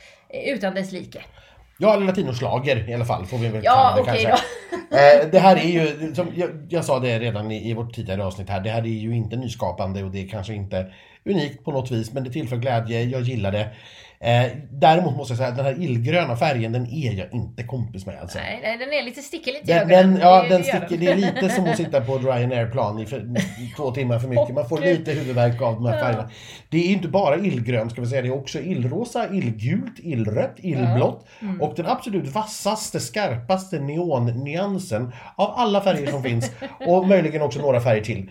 utan 0.46 0.74
dess 0.74 0.92
like. 0.92 1.20
Ja, 1.78 1.94
eller 1.94 2.06
latinoslager 2.06 2.90
i 2.90 2.94
alla 2.94 3.04
fall 3.04 3.26
får 3.26 3.38
vi 3.38 3.48
väl 3.48 3.64
Ja, 3.64 3.72
kalla 3.72 3.96
det 3.96 4.02
okej 4.02 4.24
kanske. 4.24 4.46
Eh, 4.92 5.30
det 5.30 5.38
här 5.38 5.56
är 5.56 5.68
ju, 5.68 6.14
som 6.14 6.26
jag, 6.36 6.50
jag 6.68 6.84
sa 6.84 6.98
det 6.98 7.18
redan 7.18 7.50
i, 7.50 7.70
i 7.70 7.74
vårt 7.74 7.94
tidigare 7.94 8.24
avsnitt 8.24 8.48
här, 8.48 8.60
det 8.60 8.70
här 8.70 8.82
är 8.82 8.86
ju 8.86 9.16
inte 9.16 9.36
nyskapande 9.36 10.02
och 10.02 10.10
det 10.10 10.22
är 10.22 10.28
kanske 10.28 10.54
inte 10.54 10.92
unikt 11.24 11.64
på 11.64 11.72
något 11.72 11.90
vis, 11.90 12.12
men 12.12 12.24
det 12.24 12.30
tillför 12.30 12.56
glädje, 12.56 13.02
jag 13.02 13.20
gillar 13.20 13.52
det. 13.52 13.68
Eh, 14.22 14.50
däremot 14.70 15.16
måste 15.16 15.32
jag 15.32 15.38
säga 15.38 15.48
att 15.48 15.56
den 15.56 15.64
här 15.64 15.82
illgröna 15.82 16.36
färgen, 16.36 16.72
den 16.72 16.86
är 16.86 17.12
jag 17.12 17.26
inte 17.32 17.62
kompis 17.62 18.06
med 18.06 18.20
alltså. 18.20 18.38
Nej, 18.38 18.60
nej, 18.62 18.78
den 18.78 18.92
är 18.92 19.02
lite 19.02 19.22
stickig 19.22 19.52
lite 19.52 19.72
i 19.72 19.74
Den, 19.74 19.90
ögonen. 19.90 20.12
den, 20.12 20.20
ja, 20.20 20.46
den 20.48 20.64
sticker, 20.64 20.96
det 20.96 21.06
är 21.06 21.16
lite 21.16 21.48
som 21.48 21.64
att 21.64 21.76
sitta 21.76 22.00
på 22.00 22.16
ett 22.16 22.22
Ryanair-plan 22.24 22.98
i, 22.98 23.06
för, 23.06 23.18
i 23.38 23.72
två 23.76 23.90
timmar 23.90 24.18
för 24.18 24.28
mycket. 24.28 24.54
Man 24.54 24.68
får 24.68 24.80
lite 24.80 25.12
huvudvärk 25.12 25.62
av 25.62 25.74
de 25.74 25.86
här 25.86 25.96
Ja. 25.96 26.04
färgerna. 26.04 26.30
Det 26.68 26.78
är 26.78 26.92
inte 26.92 27.08
bara 27.08 27.36
illgrönt 27.36 27.92
ska 27.92 28.00
vi 28.00 28.06
säga, 28.06 28.22
det 28.22 28.28
är 28.28 28.34
också 28.34 28.60
illrosa, 28.60 29.28
illgult, 29.32 29.98
illrött, 29.98 30.56
illblått. 30.56 31.26
Mm. 31.40 31.60
Och 31.62 31.72
den 31.76 31.86
absolut 31.86 32.28
vassaste, 32.28 33.00
skarpaste 33.00 33.78
neonnyansen 33.78 35.12
av 35.36 35.52
alla 35.56 35.80
färger 35.80 36.06
som 36.06 36.22
finns. 36.22 36.50
Och 36.86 37.08
möjligen 37.08 37.42
också 37.42 37.60
några 37.60 37.80
färger 37.80 38.02
till. 38.04 38.30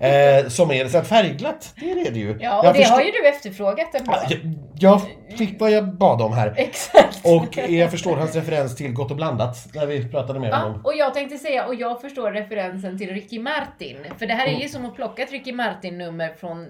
Eh, 0.00 0.48
som 0.48 0.70
är 0.70 0.88
så 0.88 0.98
att 0.98 1.06
färgglatt, 1.08 1.74
det 1.80 1.90
är 1.90 2.10
det 2.10 2.18
ju. 2.18 2.38
Ja, 2.40 2.58
och 2.58 2.64
Jag 2.66 2.74
det 2.74 2.78
förstår- 2.78 2.94
har 2.96 3.02
ju 3.02 3.10
du 3.10 3.28
efterfrågat 3.28 3.94
ändå. 3.94 4.12
Ja, 4.12 4.36
jag, 4.78 5.00
jag 5.30 5.38
fick 5.38 5.60
vad 5.60 5.70
jag 5.70 5.94
bad 5.94 6.22
om 6.22 6.32
här. 6.32 6.54
Exakt. 6.56 7.20
Och 7.26 7.58
jag 7.68 7.90
förstår 7.90 8.16
hans 8.16 8.34
referens 8.34 8.76
till 8.76 8.92
Gott 8.92 9.10
och 9.10 9.16
blandat 9.16 9.56
när 9.74 9.86
vi 9.86 10.08
pratade 10.10 10.40
med 10.40 10.54
honom. 10.54 10.80
Ja, 10.84 10.90
och 10.90 10.96
jag 10.96 11.14
tänkte 11.14 11.38
säga, 11.38 11.66
och 11.66 11.74
jag 11.74 12.00
förstår 12.00 12.32
referensen 12.32 12.98
till 12.98 13.10
Ricky 13.10 13.38
Martin. 13.38 13.96
För 14.18 14.26
det 14.26 14.34
här 14.34 14.44
är 14.46 14.48
Mm. 14.50 14.60
ju 14.62 14.68
som 14.68 14.84
att 14.84 14.94
plocka 14.96 15.22
ett 15.22 15.32
Ricky 15.32 15.52
Martin-nummer 15.52 16.34
från 16.40 16.66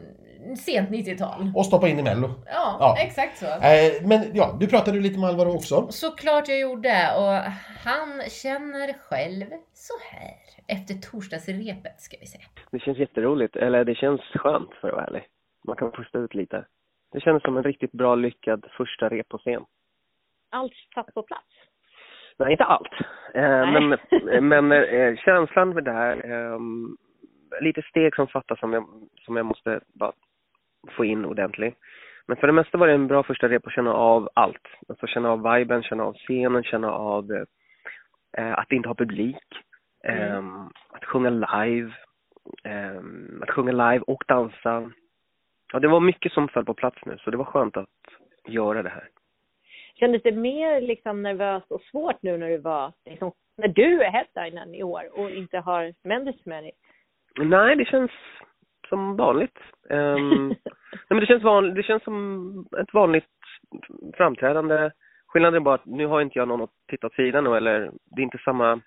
sent 0.65 0.91
90-tal. 0.91 1.53
Och 1.55 1.67
stoppa 1.67 1.89
in 1.89 1.99
i 1.99 2.03
Mello. 2.03 2.31
Ja, 2.47 2.77
Ja. 2.81 2.97
exakt 2.99 3.39
så. 3.39 3.47
Eh, 3.47 3.93
men 4.03 4.31
ja, 4.35 4.57
du 4.61 4.67
pratade 4.67 4.97
ju 4.97 5.03
lite 5.03 5.19
med 5.19 5.29
Alvaro 5.31 5.55
också. 5.57 5.87
Såklart 5.91 6.49
jag 6.49 6.59
gjorde 6.59 7.11
och 7.17 7.53
han 7.91 8.23
känner 8.43 8.93
själv 9.09 9.45
så 9.75 9.93
här 10.11 10.31
efter 10.69 10.95
torsdagsrepet 10.95 12.01
ska 12.01 12.17
vi 12.21 12.27
säga. 12.27 12.45
Det 12.71 12.79
känns 12.79 12.99
jätteroligt, 12.99 13.57
eller 13.57 13.85
det 13.85 13.95
känns 13.95 14.21
skönt 14.21 14.75
för 14.75 14.89
att 14.89 14.95
vara 14.95 15.05
ärlig. 15.05 15.27
Man 15.67 15.77
kan 15.77 15.93
pusta 15.93 16.19
ut 16.19 16.35
lite. 16.35 16.65
Det 17.13 17.21
känns 17.21 17.43
som 17.43 17.57
en 17.57 17.63
riktigt 17.63 17.93
bra 17.93 18.15
lyckad 18.15 18.67
första 18.77 19.09
rep 19.09 19.29
på 19.29 19.39
scen. 19.39 19.65
Allt 20.51 20.73
satt 20.95 21.15
på 21.15 21.23
plats. 21.23 21.49
Nej, 22.39 22.53
inte 22.53 22.65
allt. 22.65 22.93
Eh, 23.35 23.43
Nej. 23.43 23.81
men 23.81 24.49
men 24.49 24.73
eh, 24.73 25.17
känslan 25.17 25.69
med 25.69 25.85
det 25.85 25.93
här, 25.93 26.31
eh, 26.31 26.59
lite 27.61 27.83
steg 27.83 28.17
som 28.17 28.27
fattas 28.27 28.59
som 28.59 28.73
jag, 28.73 28.85
som 29.21 29.37
jag 29.37 29.47
måste 29.47 29.81
bara 29.95 30.13
få 30.97 31.05
in 31.05 31.25
ordentligt. 31.25 31.75
Men 32.27 32.37
för 32.37 32.47
det 32.47 32.53
mesta 32.53 32.79
var 32.79 32.87
det 32.87 32.95
en 32.95 33.07
bra 33.07 33.23
första 33.23 33.49
rep 33.49 33.67
att 33.67 33.73
känna 33.73 33.93
av 33.93 34.29
allt. 34.35 34.67
Alltså 34.89 35.07
känna 35.07 35.31
av 35.31 35.55
viben, 35.55 35.83
känna 35.83 36.05
av 36.05 36.15
scenen, 36.15 36.63
känna 36.63 36.93
av 36.93 37.33
eh, 38.39 38.59
att 38.59 38.73
inte 38.73 38.89
ha 38.89 38.95
publik. 38.95 39.64
Mm. 40.05 40.21
Eh, 40.21 40.67
att 40.89 41.05
sjunga 41.05 41.31
live. 41.31 41.93
Eh, 42.65 42.99
att 43.43 43.51
sjunga 43.51 43.73
live 43.73 44.05
och 44.07 44.25
dansa. 44.29 44.91
Ja, 45.73 45.79
det 45.79 45.89
var 45.89 46.01
mycket 46.01 46.33
som 46.33 46.49
föll 46.49 46.65
på 46.65 46.75
plats 46.75 46.99
nu, 47.07 47.19
så 47.19 47.31
det 47.31 47.37
var 47.37 47.45
skönt 47.45 47.77
att 47.77 47.89
göra 48.49 48.83
det 48.83 48.89
här. 48.89 49.09
Kändes 49.95 50.23
det 50.23 50.33
mer 50.33 50.81
liksom 50.81 51.23
nervöst 51.23 51.71
och 51.71 51.81
svårt 51.81 52.23
nu 52.23 52.37
när 52.37 52.49
du 52.49 52.59
var, 52.59 52.93
liksom, 53.05 53.33
när 53.57 53.69
du 53.69 54.03
är 54.03 54.11
headlinern 54.11 54.75
i 54.75 54.83
år 54.83 55.19
och 55.19 55.31
inte 55.31 55.59
har 55.59 55.95
Mendes 56.03 56.47
med 56.47 56.65
dig? 56.65 56.73
Nej, 57.39 57.77
det 57.77 57.85
känns 57.85 58.11
som 58.89 59.17
vanligt. 59.17 59.59
Ehm, 59.91 60.49
nej, 60.49 60.57
men 61.09 61.21
det 61.21 61.27
känns, 61.27 61.43
van, 61.43 61.75
det 61.75 61.83
känns 61.83 62.03
som 62.05 62.67
ett 62.81 62.95
vanligt 62.95 63.25
framträdande. 64.15 64.91
Skillnaden 65.27 65.61
är 65.61 65.65
bara 65.65 65.75
att 65.75 65.87
nu 65.87 66.07
har 66.07 66.21
inte 66.21 66.39
jag 66.39 66.49
någon 66.49 66.63
att 66.63 66.71
titta 66.89 67.07
åt 67.07 67.15
sidan 67.15 67.47
eller 67.47 67.91
det 68.05 68.21
är 68.21 68.25
inte 68.25 68.39
samma... 68.39 68.81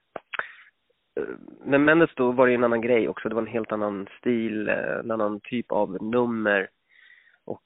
eh, 1.17 1.23
Med 1.65 1.81
Mendes 1.81 2.15
då 2.15 2.31
var 2.31 2.47
det 2.47 2.53
en 2.53 2.63
annan 2.63 2.81
grej 2.81 3.07
också. 3.07 3.29
Det 3.29 3.35
var 3.35 3.41
en 3.41 3.47
helt 3.47 3.71
annan 3.71 4.07
stil, 4.19 4.69
eh, 4.69 4.99
en 4.99 5.11
annan 5.11 5.39
typ 5.39 5.71
av 5.71 6.03
nummer. 6.03 6.69
Och 7.45 7.65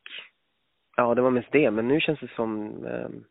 ja, 0.95 1.15
det 1.15 1.21
var 1.21 1.31
mest 1.31 1.51
det. 1.51 1.71
Men 1.71 1.87
nu 1.87 1.99
känns 1.99 2.19
det 2.19 2.31
som... 2.35 2.85
ehm, 2.85 3.23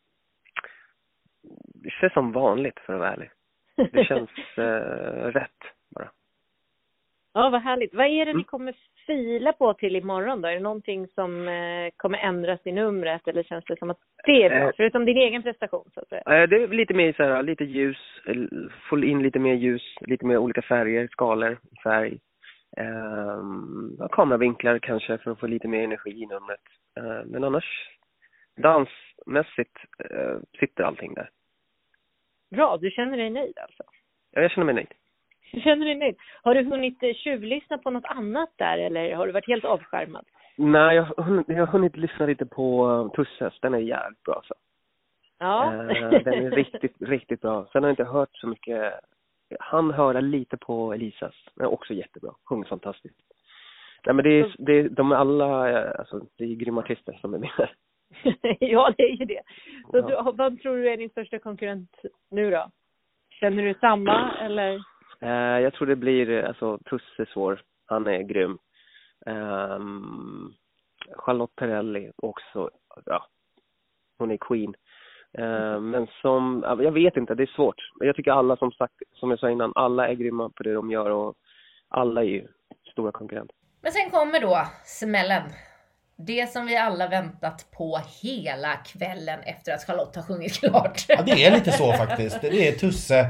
det 1.74 1.90
känns 1.90 2.12
som 2.12 2.33
vanligt 2.33 2.78
för 2.78 2.92
att 2.92 2.98
vara 2.98 3.12
ärlig. 3.12 3.30
Det 3.92 4.04
känns 4.04 4.30
eh, 4.56 5.26
rätt. 5.26 5.61
Ja, 7.32 7.50
vad 7.50 7.62
härligt. 7.62 7.94
Vad 7.94 8.06
är 8.06 8.18
det 8.18 8.24
ni 8.24 8.30
Mm. 8.30 8.44
kommer 8.44 8.74
fila 9.06 9.52
på 9.52 9.74
till 9.74 9.96
imorgon 9.96 10.40
då? 10.42 10.48
Är 10.48 10.54
det 10.54 10.60
någonting 10.60 11.08
som 11.08 11.48
eh, 11.48 11.90
kommer 11.96 12.18
ändras 12.18 12.60
i 12.64 12.72
numret 12.72 13.28
eller 13.28 13.42
känns 13.42 13.64
det 13.64 13.78
som 13.78 13.90
att 13.90 13.98
det 14.26 14.42
är 14.42 14.50
bra? 14.50 14.58
Eh. 14.58 14.70
Förutom 14.76 15.04
din 15.04 15.16
egen 15.16 15.42
prestation 15.42 15.90
så 15.94 16.00
att 16.00 16.08
säga. 16.08 16.22
Eh, 16.26 16.48
Det 16.48 16.56
är 16.56 16.68
lite 16.68 16.94
mer 16.94 17.12
så 17.12 17.22
här, 17.22 17.42
lite 17.42 17.64
ljus, 17.64 17.96
eh, 18.26 18.36
få 18.88 18.98
in 19.04 19.22
lite 19.22 19.38
mer 19.38 19.54
ljus, 19.54 19.82
lite 20.00 20.26
mer 20.26 20.38
olika 20.38 20.62
färger, 20.62 21.08
skalor, 21.08 21.58
färg. 21.82 22.18
Ja, 23.98 24.08
kameravinklar 24.12 24.78
kanske 24.78 25.18
för 25.18 25.30
att 25.30 25.40
få 25.40 25.46
lite 25.46 25.68
mer 25.68 25.84
energi 25.84 26.10
i 26.10 26.26
numret. 26.26 26.60
Eh, 26.96 27.24
men 27.26 27.44
annars, 27.44 27.88
dansmässigt 28.56 29.76
eh, 30.10 30.36
sitter 30.60 30.84
allting 30.84 31.14
där. 31.14 31.30
Bra, 32.50 32.76
du 32.76 32.90
känner 32.90 33.16
dig 33.16 33.30
nöjd 33.30 33.58
alltså? 33.58 33.82
Ja, 34.32 34.42
jag 34.42 34.50
känner 34.50 34.64
mig 34.64 34.74
nöjd. 34.74 34.94
Du 35.52 35.60
känner 35.60 35.86
dig 35.86 35.94
nöjd. 35.94 36.16
Har 36.42 36.54
du 36.54 36.64
hunnit 36.64 37.02
eh, 37.02 37.14
tjuvlyssna 37.14 37.78
på 37.78 37.90
något 37.90 38.04
annat 38.06 38.50
där 38.56 38.78
eller 38.78 39.14
har 39.14 39.26
du 39.26 39.32
varit 39.32 39.48
helt 39.48 39.64
avskärmad? 39.64 40.24
Nej, 40.56 40.96
jag 40.96 41.02
har 41.02 41.24
hunnit, 41.24 41.48
jag 41.48 41.56
har 41.56 41.66
hunnit 41.66 41.96
lyssna 41.96 42.26
lite 42.26 42.46
på 42.46 42.86
uh, 42.88 43.10
Tusses, 43.10 43.60
den 43.60 43.74
är 43.74 43.78
jävligt 43.78 44.22
bra 44.22 44.34
alltså. 44.34 44.54
Ja. 45.38 45.74
Eh, 45.74 46.10
den 46.10 46.46
är 46.46 46.50
riktigt, 46.50 46.96
riktigt 47.00 47.40
bra. 47.40 47.66
Sen 47.72 47.82
har 47.82 47.88
jag 47.88 47.92
inte 47.92 48.04
hört 48.04 48.28
så 48.32 48.46
mycket. 48.46 48.94
Han 49.60 49.90
höra 49.90 50.20
lite 50.20 50.56
på 50.56 50.92
Elisas. 50.94 51.34
Den 51.54 51.66
är 51.66 51.72
också 51.72 51.94
jättebra. 51.94 52.30
Sjunger 52.44 52.64
fantastiskt. 52.64 53.16
Nej 54.06 54.14
men 54.14 54.24
det 54.24 54.40
är, 54.40 54.54
det 54.58 54.72
är, 54.72 54.88
de 54.88 55.12
är 55.12 55.16
alla, 55.16 55.70
eh, 55.70 55.98
alltså 55.98 56.20
det 56.38 56.44
är 56.44 56.54
grymma 56.54 56.80
artister 56.80 57.12
som 57.12 57.34
är 57.34 57.38
med. 57.38 57.68
ja, 58.60 58.92
det 58.96 59.02
är 59.02 59.16
ju 59.16 59.24
det. 59.24 59.42
Så 59.90 59.96
Ja. 59.98 60.02
du, 60.02 60.36
vad 60.36 60.60
tror 60.60 60.76
du 60.76 60.90
är 60.90 60.96
din 60.96 61.10
största 61.10 61.38
konkurrent 61.38 61.96
nu 62.30 62.50
då? 62.50 62.70
Känner 63.40 63.62
du 63.62 63.74
samma 63.74 64.36
eller? 64.40 64.80
Eh, 65.20 65.61
jag 65.61 65.74
tror 65.74 65.87
det 65.87 65.96
blir, 65.96 66.42
alltså 66.42 66.78
Tusse 66.78 67.22
är 67.22 67.30
svår. 67.33 67.62
Han 67.87 68.06
är 68.06 68.22
grym. 68.22 68.59
Eh, 69.26 69.78
Charlotte 71.16 71.56
Perrelli 71.56 72.11
också, 72.16 72.70
ja, 73.04 73.26
hon 74.18 74.30
är 74.30 74.37
queen. 74.37 74.74
Eh, 75.33 75.80
men 75.80 76.06
som, 76.22 76.64
jag 76.66 76.92
vet 76.92 77.16
inte, 77.16 77.35
det 77.35 77.42
är 77.42 77.54
svårt. 77.56 77.90
Jag 78.00 78.16
tycker 78.16 78.33
alla 78.33 78.56
som 78.56 78.72
sagt, 78.72 78.94
som 79.14 79.30
jag 79.30 79.38
sa 79.38 79.50
innan, 79.50 79.72
alla 79.74 80.09
är 80.09 80.14
grymma 80.14 80.48
på 80.48 80.62
det 80.62 80.72
de 80.72 80.90
gör 80.90 81.11
och 81.11 81.35
alla 81.88 82.20
är 82.20 82.26
ju 82.26 82.48
stora 82.92 83.12
konkurrenter. 83.12 83.56
Men 83.83 83.92
sen 83.92 84.11
kommer 84.11 84.40
då 84.40 84.59
smällen. 84.85 85.42
Det 86.26 86.52
som 86.52 86.66
vi 86.66 86.76
alla 86.76 87.09
väntat 87.09 87.66
på 87.70 88.00
hela 88.22 88.76
kvällen 88.76 89.40
efter 89.44 89.72
att 89.74 89.85
Charlotte 89.85 90.16
har 90.16 90.22
sjungit 90.22 90.52
klart. 90.52 91.04
Ja, 91.09 91.22
det 91.26 91.44
är 91.44 91.50
lite 91.50 91.72
så 91.72 91.92
faktiskt. 91.92 92.40
Det 92.40 92.68
är 92.68 92.72
Tusse 92.72 93.26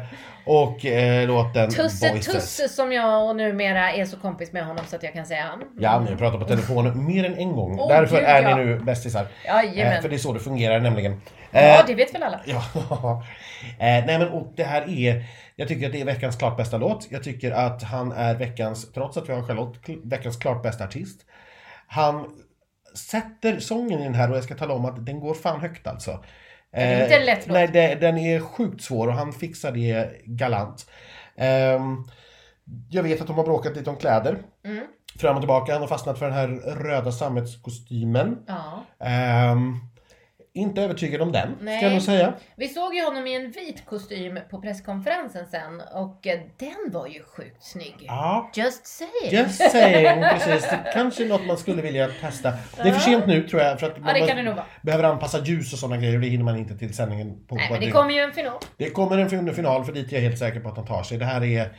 och 0.47 0.87
eh, 0.87 1.29
låten 1.29 1.71
Tusse 1.71 2.11
Boysters. 2.11 2.35
Tusse 2.35 2.69
som 2.69 2.93
jag 2.93 3.29
och 3.29 3.37
numera 3.37 3.93
är 3.93 4.05
så 4.05 4.17
kompis 4.17 4.53
med 4.53 4.67
honom 4.67 4.85
så 4.89 4.97
att 4.97 5.03
jag 5.03 5.13
kan 5.13 5.27
säga 5.27 5.43
han. 5.43 5.65
Ja, 5.79 6.01
ni 6.01 6.11
har 6.11 6.17
pratat 6.17 6.41
på 6.41 6.47
telefon 6.47 7.07
mer 7.07 7.25
än 7.25 7.35
en 7.39 7.53
gång. 7.53 7.79
Åh, 7.81 7.89
Därför 7.89 8.17
gud, 8.17 8.25
är 8.25 8.43
ja. 8.43 8.57
ni 8.57 8.65
nu 8.65 8.79
bästisar. 8.79 9.27
Jajamän. 9.45 9.93
Eh, 9.93 10.03
för 10.03 10.09
det 10.09 10.17
är 10.17 10.19
så 10.19 10.33
det 10.33 10.41
fungerar 10.41 10.81
nämligen. 10.81 11.21
Ja, 11.51 11.61
Eh, 11.61 11.87
det 11.87 11.95
vet 11.95 12.15
väl 12.15 12.23
alla. 12.23 12.41
Ja. 12.47 13.23
eh, 13.61 14.07
nej 14.07 14.19
men 14.19 14.29
och 14.29 14.53
det 14.57 14.65
här 14.65 14.89
är, 14.89 15.25
jag 15.57 15.69
tycker 15.69 15.87
att 15.87 15.93
det 15.93 16.01
är 16.01 16.05
veckans 16.05 16.37
klart 16.37 16.57
bästa 16.57 16.77
låt. 16.77 17.07
Jag 17.11 17.25
tycker 17.25 17.51
att 17.53 17.83
han 17.83 18.13
är 18.13 18.35
veckans, 18.35 18.93
trots 18.93 19.17
att 19.17 19.29
vi 19.29 19.33
har 19.33 19.43
Charlotte, 19.43 19.79
veckans 20.05 20.37
klart 20.37 20.63
bästa 20.63 20.85
artist. 20.85 21.21
Han 21.87 22.25
sätter 22.95 23.59
sången 23.59 24.01
i 24.01 24.05
den 24.05 24.15
här 24.15 24.31
och 24.31 24.37
jag 24.37 24.45
ska 24.45 24.55
tala 24.55 24.75
om 24.75 24.85
att 24.85 25.07
den 25.07 25.21
går 25.21 25.35
fan 25.35 25.61
högt 25.61 25.87
alltså. 25.87 26.25
är 26.73 27.03
inte 27.03 27.17
en 27.17 27.27
lätt 27.27 27.47
låt. 27.47 27.55
Nej, 27.55 27.69
det, 27.73 27.95
den 27.95 28.19
är 28.19 28.41
sjukt 28.41 28.83
svår 28.83 29.09
och 29.09 29.15
han 29.15 29.33
fixar 29.33 29.73
det 29.73 30.23
galant. 30.25 30.91
Ehm, 31.37 32.09
jag 32.91 33.03
vet 33.03 33.21
att 33.21 33.27
de 33.27 33.37
har 33.37 33.45
bråkat 33.45 33.77
lite 33.77 33.91
om 33.91 33.97
kläder. 33.97 34.39
Mm. 34.65 34.87
Fram 35.19 35.37
och 35.37 35.43
tillbaka. 35.43 35.73
Han 35.73 35.81
har 35.81 35.89
fastnat 35.89 36.19
för 36.19 36.27
den 36.27 36.35
här 36.35 36.49
röda 36.75 37.13
sammetskostymen. 37.13 38.39
Ja. 38.47 38.85
Inte 40.53 40.83
övertygad 40.83 41.21
om 41.21 41.33
den, 41.33 41.55
ska 41.55 41.65
Nej. 41.65 41.83
jag 41.83 41.93
nog 41.93 42.03
säga. 42.03 42.33
Vi 42.57 42.69
såg 42.69 42.95
ju 42.95 43.05
honom 43.05 43.27
i 43.27 43.37
en 43.37 43.51
vit 43.51 43.87
kostym 43.87 44.39
på 44.51 44.61
presskonferensen 44.61 45.47
sen 45.51 45.81
och 45.95 46.27
eh, 46.27 46.41
den 46.59 46.93
var 46.93 47.07
ju 47.07 47.23
sjukt 47.23 47.63
snygg. 47.65 47.95
Ja, 48.01 48.51
Just 48.55 48.87
saying. 48.87 49.13
just 49.45 49.71
saying. 49.71 50.23
Precis. 50.23 50.71
Det 50.71 50.91
kanske 50.95 51.25
något 51.25 51.47
man 51.47 51.57
skulle 51.59 51.83
vilja 51.83 52.09
testa. 52.21 52.53
Det 52.77 52.89
är 52.89 52.93
för 52.93 53.01
sent 53.01 53.27
nu 53.27 53.49
tror 53.49 53.63
jag. 53.63 53.81
För 53.81 53.87
att 53.87 53.97
Ja, 53.97 54.35
man 54.45 54.47
vara. 54.55 54.65
behöver 54.83 55.05
anpassa 55.05 55.45
ljus 55.45 55.73
och 55.73 55.79
sådana 55.79 55.97
grejer. 55.97 56.15
och 56.15 56.21
Det 56.21 56.29
hinner 56.29 56.45
man 56.45 56.57
inte 56.59 56.79
till 56.79 56.95
sändningen. 56.95 57.47
På 57.47 57.55
Nej, 57.55 57.69
men 57.71 57.81
det 57.81 57.91
kommer 57.91 58.11
ju 58.15 58.21
en 58.21 58.33
final. 58.33 58.59
Det 58.77 58.91
kommer 58.91 59.19
en 59.19 59.31
fin- 59.31 59.55
final 59.55 59.85
för 59.85 59.93
dit 59.93 60.13
är 60.13 60.17
jag 60.17 60.23
helt 60.23 60.39
säker 60.39 60.61
på 60.61 60.69
att 60.69 60.77
han 60.77 60.87
tar 60.87 61.03
sig. 61.03 61.19
Det 61.19 61.25
här 61.25 61.45
är... 61.45 61.73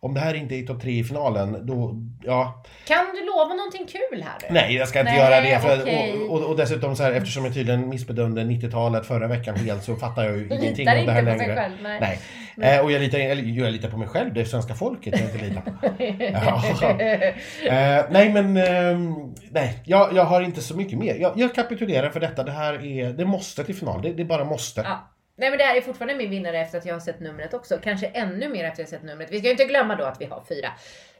Om 0.00 0.14
det 0.14 0.20
här 0.20 0.34
inte 0.34 0.54
är 0.54 0.62
topp 0.66 0.82
tre 0.82 0.92
i 0.98 1.04
finalen, 1.04 1.66
då... 1.66 1.94
Ja. 2.22 2.62
Kan 2.86 3.06
du 3.14 3.26
lova 3.26 3.54
någonting 3.54 3.86
kul 3.86 4.22
här 4.22 4.34
nu? 4.42 4.46
Nej, 4.50 4.74
jag 4.74 4.88
ska 4.88 5.00
inte 5.00 5.12
Nej, 5.12 5.20
göra 5.20 5.40
det. 5.40 5.60
För, 5.60 5.82
okej. 5.82 6.12
och, 6.28 6.36
och, 6.36 6.44
och 6.50 6.56
dessutom 6.56 6.96
så 6.96 7.02
här, 7.02 7.12
eftersom 7.12 7.44
jag 7.44 7.54
tydligen 7.54 7.88
missbedömde 7.88 8.42
90-talet 8.42 9.06
förra 9.06 9.26
veckan 9.28 9.56
helt 9.56 9.84
så 9.84 9.96
fattar 9.96 10.24
jag 10.24 10.36
ju 10.36 10.48
Du 10.48 10.54
ingenting 10.54 10.86
litar 10.86 11.00
om 11.00 11.06
det 11.06 11.12
här 11.12 11.20
inte 11.20 11.32
på 11.32 11.38
sig 11.38 11.48
längre. 11.48 11.60
själv, 11.62 11.76
nej. 12.00 12.20
Eh, 12.62 12.84
och 12.84 12.92
jag 12.92 13.00
litar, 13.00 13.18
jag 13.18 13.72
litar 13.72 13.90
på 13.90 13.96
mig 13.96 14.08
själv, 14.08 14.34
det 14.34 14.40
är 14.40 14.44
svenska 14.44 14.74
folket 14.74 15.14
jag 15.20 15.28
inte 15.30 15.44
litar 15.44 15.60
på. 15.60 15.86
Eh, 17.68 18.04
nej 18.10 18.28
men, 18.32 18.56
ehm, 18.56 19.14
nej, 19.50 19.82
jag, 19.84 20.12
jag 20.14 20.24
har 20.24 20.40
inte 20.42 20.60
så 20.62 20.76
mycket 20.76 20.98
mer. 20.98 21.14
Jag, 21.14 21.32
jag 21.36 21.54
kapitulerar 21.54 22.10
för 22.10 22.20
detta. 22.20 22.42
Det 22.42 22.52
här 22.52 22.84
är, 22.86 23.12
det 23.12 23.24
måste 23.24 23.64
till 23.64 23.74
final. 23.74 24.02
Det, 24.02 24.12
det 24.12 24.24
bara 24.24 24.44
måste. 24.44 24.80
Ja. 24.80 25.10
Nej 25.38 25.50
men 25.50 25.58
det 25.58 25.64
här 25.64 25.76
är 25.76 25.80
fortfarande 25.80 26.14
min 26.14 26.30
vinnare 26.30 26.60
efter 26.60 26.78
att 26.78 26.86
jag 26.86 26.94
har 26.94 27.00
sett 27.00 27.20
numret 27.20 27.54
också. 27.54 27.78
Kanske 27.82 28.06
ännu 28.06 28.48
mer 28.48 28.64
efter 28.64 28.70
att 28.70 28.78
jag 28.78 28.84
har 28.84 28.90
sett 28.90 29.02
numret. 29.02 29.28
Vi 29.30 29.38
ska 29.38 29.44
ju 29.46 29.50
inte 29.50 29.64
glömma 29.64 29.94
då 29.96 30.04
att 30.04 30.20
vi 30.20 30.24
har 30.24 30.44
fyra, 30.48 30.68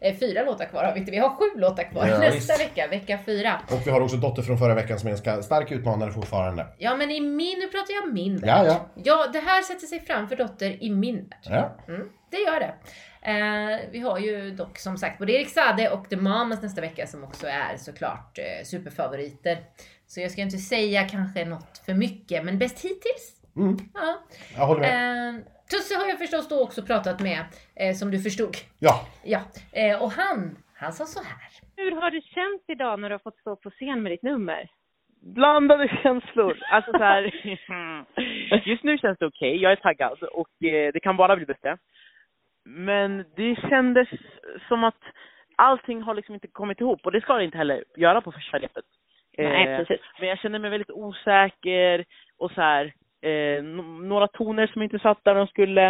eh, 0.00 0.16
fyra 0.16 0.42
låtar 0.42 0.64
kvar 0.64 0.84
har 0.84 0.92
vi 0.92 0.98
inte. 1.00 1.10
Vi 1.10 1.18
har 1.18 1.30
sju 1.30 1.60
låtar 1.60 1.82
kvar 1.82 2.06
Ja, 2.06 2.18
nästa 2.18 2.34
visst. 2.34 2.60
vecka, 2.60 2.86
vecka 2.86 3.18
fyra. 3.26 3.60
Och 3.70 3.86
vi 3.86 3.90
har 3.90 4.00
också 4.00 4.16
Dotter 4.16 4.42
från 4.42 4.58
förra 4.58 4.74
veckan 4.74 4.98
som 4.98 5.08
är 5.08 5.28
en 5.28 5.42
stark 5.42 5.70
utmanare 5.70 6.12
fortfarande. 6.12 6.66
Ja 6.78 6.96
men 6.96 7.10
i 7.10 7.20
min, 7.20 7.58
nu 7.58 7.66
pratar 7.66 7.94
jag 7.94 8.12
min 8.14 8.36
värld. 8.36 8.66
Ja, 8.66 8.66
ja. 8.66 8.88
Ja, 9.04 9.26
det 9.32 9.40
här 9.40 9.62
sätter 9.62 9.86
sig 9.86 10.00
framför 10.00 10.36
Dotter 10.36 10.82
i 10.84 10.90
min 10.90 11.16
värld. 11.16 11.38
Ja. 11.42 11.76
Mm, 11.94 12.08
det 12.30 12.36
gör 12.36 12.60
det. 12.60 12.74
Eh, 13.22 13.78
vi 13.90 13.98
har 13.98 14.18
ju 14.18 14.50
dock 14.50 14.78
som 14.78 14.98
sagt 14.98 15.18
både 15.18 15.32
Erik 15.32 15.48
Sade 15.50 15.90
och 15.90 16.08
The 16.10 16.16
Mamas 16.16 16.62
nästa 16.62 16.80
vecka 16.80 17.06
som 17.06 17.24
också 17.24 17.46
är 17.46 17.76
såklart 17.76 18.38
eh, 18.38 18.64
superfavoriter. 18.64 19.58
Så 20.06 20.20
jag 20.20 20.30
ska 20.30 20.40
inte 20.40 20.58
säga 20.58 21.08
kanske 21.08 21.44
något 21.44 21.78
för 21.86 21.94
mycket, 21.94 22.44
men 22.44 22.58
bäst 22.58 22.76
hittills. 22.84 23.34
Mm, 23.56 23.76
Ja. 23.94 24.18
jag 24.56 24.66
håller 24.66 24.80
med. 24.80 25.34
Eh, 25.34 25.40
Tusse 25.70 25.94
har 25.98 26.08
jag 26.08 26.18
förstås 26.18 26.48
då 26.48 26.62
också 26.64 26.82
pratat 26.82 27.20
med, 27.20 27.38
eh, 27.76 27.94
som 27.94 28.10
du 28.10 28.18
förstod. 28.18 28.54
Ja. 28.78 28.94
Ja, 29.24 29.40
eh, 29.72 30.02
och 30.02 30.10
han, 30.10 30.56
han 30.74 30.92
sa 30.92 31.04
så 31.04 31.22
här. 31.24 31.38
Hur 31.76 31.92
har 32.00 32.10
det 32.10 32.20
känts 32.20 32.64
idag 32.68 33.00
när 33.00 33.08
du 33.08 33.14
har 33.14 33.18
fått 33.18 33.38
stå 33.38 33.56
på 33.56 33.70
scen 33.70 34.02
med 34.02 34.12
ditt 34.12 34.22
nummer? 34.22 34.68
blandade 35.20 35.88
känslor. 36.02 36.58
Alltså 36.70 36.92
så 36.92 36.98
här, 36.98 37.22
just 38.68 38.84
nu 38.84 38.98
känns 38.98 39.18
det 39.18 39.26
okej, 39.26 39.56
jag 39.56 39.72
är 39.72 39.76
taggad 39.76 40.22
och 40.22 40.64
eh, 40.64 40.92
det 40.92 41.00
kan 41.00 41.16
bara 41.16 41.36
bli 41.36 41.46
bättre. 41.46 41.78
Men 42.64 43.24
det 43.36 43.56
kändes 43.70 44.08
som 44.68 44.84
att 44.84 45.00
allting 45.56 46.02
har 46.02 46.14
liksom 46.14 46.34
inte 46.34 46.46
kommit 46.48 46.80
ihop 46.80 47.00
och 47.06 47.12
det 47.12 47.20
ska 47.20 47.34
det 47.34 47.44
inte 47.44 47.58
heller 47.58 47.84
göra 47.96 48.20
på 48.20 48.32
första 48.32 48.58
repet. 48.58 48.84
Nej, 49.38 49.68
Eh, 49.68 49.78
precis. 49.78 50.00
Men 50.20 50.28
jag 50.28 50.38
känner 50.38 50.58
mig 50.58 50.70
väldigt 50.70 50.90
osäker 50.90 52.04
och 52.38 52.50
så 52.50 52.60
här, 52.60 52.92
eh, 53.22 53.62
några 54.02 54.28
toner 54.28 54.66
som 54.66 54.82
inte 54.82 54.98
satt 54.98 55.24
där 55.24 55.34
de 55.34 55.46
skulle. 55.46 55.88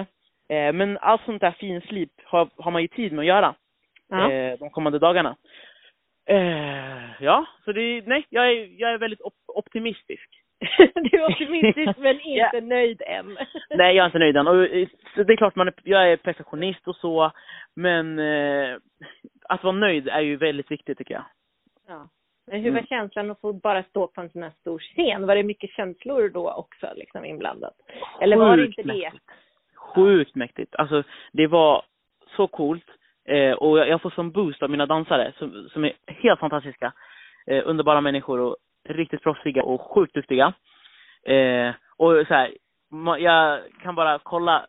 Eh, 0.48 0.72
men 0.72 0.98
allt 0.98 1.24
sånt 1.24 1.40
där 1.40 1.50
finslip 1.50 2.12
har, 2.24 2.48
har 2.56 2.70
man 2.70 2.82
ju 2.82 2.88
tid 2.88 3.12
med 3.12 3.22
att 3.22 3.26
göra. 3.26 3.54
Ja. 4.08 4.32
eh, 4.32 4.58
de 4.58 4.70
kommande 4.70 4.98
dagarna. 4.98 5.36
Eh, 6.26 7.22
ja, 7.22 7.46
så 7.64 7.72
det, 7.72 8.02
nej, 8.06 8.26
jag 8.28 8.48
är, 8.52 8.80
jag 8.80 8.92
är 8.92 8.98
väldigt 8.98 9.20
op 9.20 9.34
optimistisk. 9.46 10.28
du 10.94 11.18
är 11.18 11.30
optimistisk 11.30 11.98
men 11.98 12.20
inte 12.20 12.50
Ja. 12.52 12.60
nöjd 12.60 13.02
än. 13.06 13.38
Nej, 13.70 13.96
jag 13.96 14.02
är 14.02 14.06
inte 14.06 14.18
nöjd 14.18 14.36
än. 14.36 14.46
Och, 14.46 14.64
eh, 14.64 14.88
det 15.14 15.32
är 15.32 15.36
klart, 15.36 15.56
man 15.56 15.68
är, 15.68 15.74
jag 15.84 16.12
är 16.12 16.16
perfektionist 16.16 16.88
och 16.88 16.96
så, 16.96 17.32
men 17.74 18.18
att 19.48 19.62
vara 19.64 19.72
nöjd 19.76 20.08
är 20.08 20.20
ju 20.20 20.36
väldigt 20.36 20.70
viktigt 20.70 20.98
tycker 20.98 21.14
jag. 21.14 21.24
Ja. 21.88 22.08
Men 22.50 22.60
hur 22.60 22.70
var 22.70 22.78
Mm. 22.78 22.86
känslan 22.86 23.30
att 23.30 23.40
få 23.40 23.52
bara 23.52 23.82
stå 23.82 24.06
på 24.06 24.20
en 24.20 24.30
sån 24.30 24.42
här 24.42 24.52
stor 24.60 24.78
scen? 24.78 25.26
Var 25.26 25.34
det 25.34 25.42
mycket 25.42 25.70
känslor 25.70 26.28
då 26.28 26.50
också 26.52 26.86
liksom 26.96 27.24
inblandat? 27.24 27.74
Eller 28.20 28.36
var 28.36 28.56
det 28.56 28.62
Sjukt 28.66 28.78
inte 28.78 28.92
det? 28.92 28.98
mäktigt. 28.98 29.24
Sjukt 29.74 30.34
mäktigt. 30.34 30.74
Alltså, 30.74 31.02
det 31.32 31.46
var 31.46 31.82
så 32.36 32.46
coolt. 32.46 32.84
Eh, 33.24 33.52
och 33.52 33.78
jag, 33.78 33.88
jag 33.88 34.02
får 34.02 34.10
sån 34.10 34.30
boost 34.30 34.62
av 34.62 34.70
mina 34.70 34.86
dansare 34.86 35.32
som, 35.38 35.68
som 35.72 35.84
är 35.84 35.92
helt 36.06 36.40
fantastiska. 36.40 36.92
Eh, 37.46 37.62
underbara 37.66 38.00
människor 38.00 38.40
och 38.40 38.56
riktigt 38.88 39.22
proffsiga 39.22 39.62
och 39.62 39.80
sjukt 39.80 40.14
duktiga. 40.14 40.52
Eh, 41.22 41.74
och 41.96 42.12
så 42.28 42.34
här, 42.34 42.54
jag 43.18 43.60
kan 43.82 43.94
bara 43.94 44.18
kolla 44.18 44.66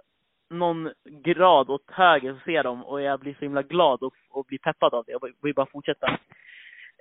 någon 0.50 0.90
grad 1.06 1.70
åt 1.70 1.92
höger 1.92 2.34
så 2.34 2.40
ser 2.40 2.64
dem 2.64 2.84
och 2.86 3.02
jag 3.02 3.20
blir 3.20 3.34
så 3.34 3.40
himla 3.40 3.62
glad 3.62 4.04
och, 4.04 4.14
och 4.30 4.46
blir 4.46 4.58
peppad 4.60 4.94
av 4.94 5.04
det. 5.06 5.12
Jag 5.12 5.22
vill 5.42 5.54
bara 5.54 5.66
fortsätta. 5.66 6.20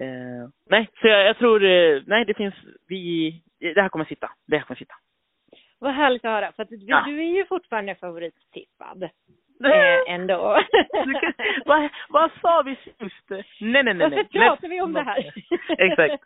Eh, 0.00 0.48
nej, 0.70 0.88
så 1.00 1.06
jag, 1.08 1.26
jag 1.26 1.38
tror, 1.38 1.64
eh, 1.64 2.02
nej 2.06 2.24
det 2.24 2.34
finns, 2.34 2.54
vi, 2.88 3.32
det 3.58 3.80
här 3.82 3.88
kommer 3.88 4.04
sitta. 4.04 4.30
Det 4.46 4.56
här 4.56 4.64
kommer 4.64 4.78
sitta. 4.78 4.94
Vad 5.78 5.94
härligt 5.94 6.24
att 6.24 6.30
höra. 6.30 6.52
För 6.52 6.62
att 6.62 6.68
du, 6.68 6.76
Ja. 6.76 7.02
du 7.06 7.18
är 7.20 7.36
ju 7.36 7.46
fortfarande 7.46 7.94
favorittippad. 7.94 9.02
Eh, 9.64 10.14
ändå. 10.14 10.62
Kan- 11.20 11.32
vad, 11.64 11.88
vad 12.08 12.30
sa 12.42 12.62
vi 12.62 12.76
sist? 12.76 13.30
Nej, 13.60 13.82
nej, 13.82 13.94
nej. 13.94 13.94
nej. 13.94 14.10
Varför 14.10 14.38
pratar 14.38 14.68
vi 14.68 14.80
om 14.80 14.92
det 14.92 15.00
här? 15.02 15.32
Exakt. 15.78 16.24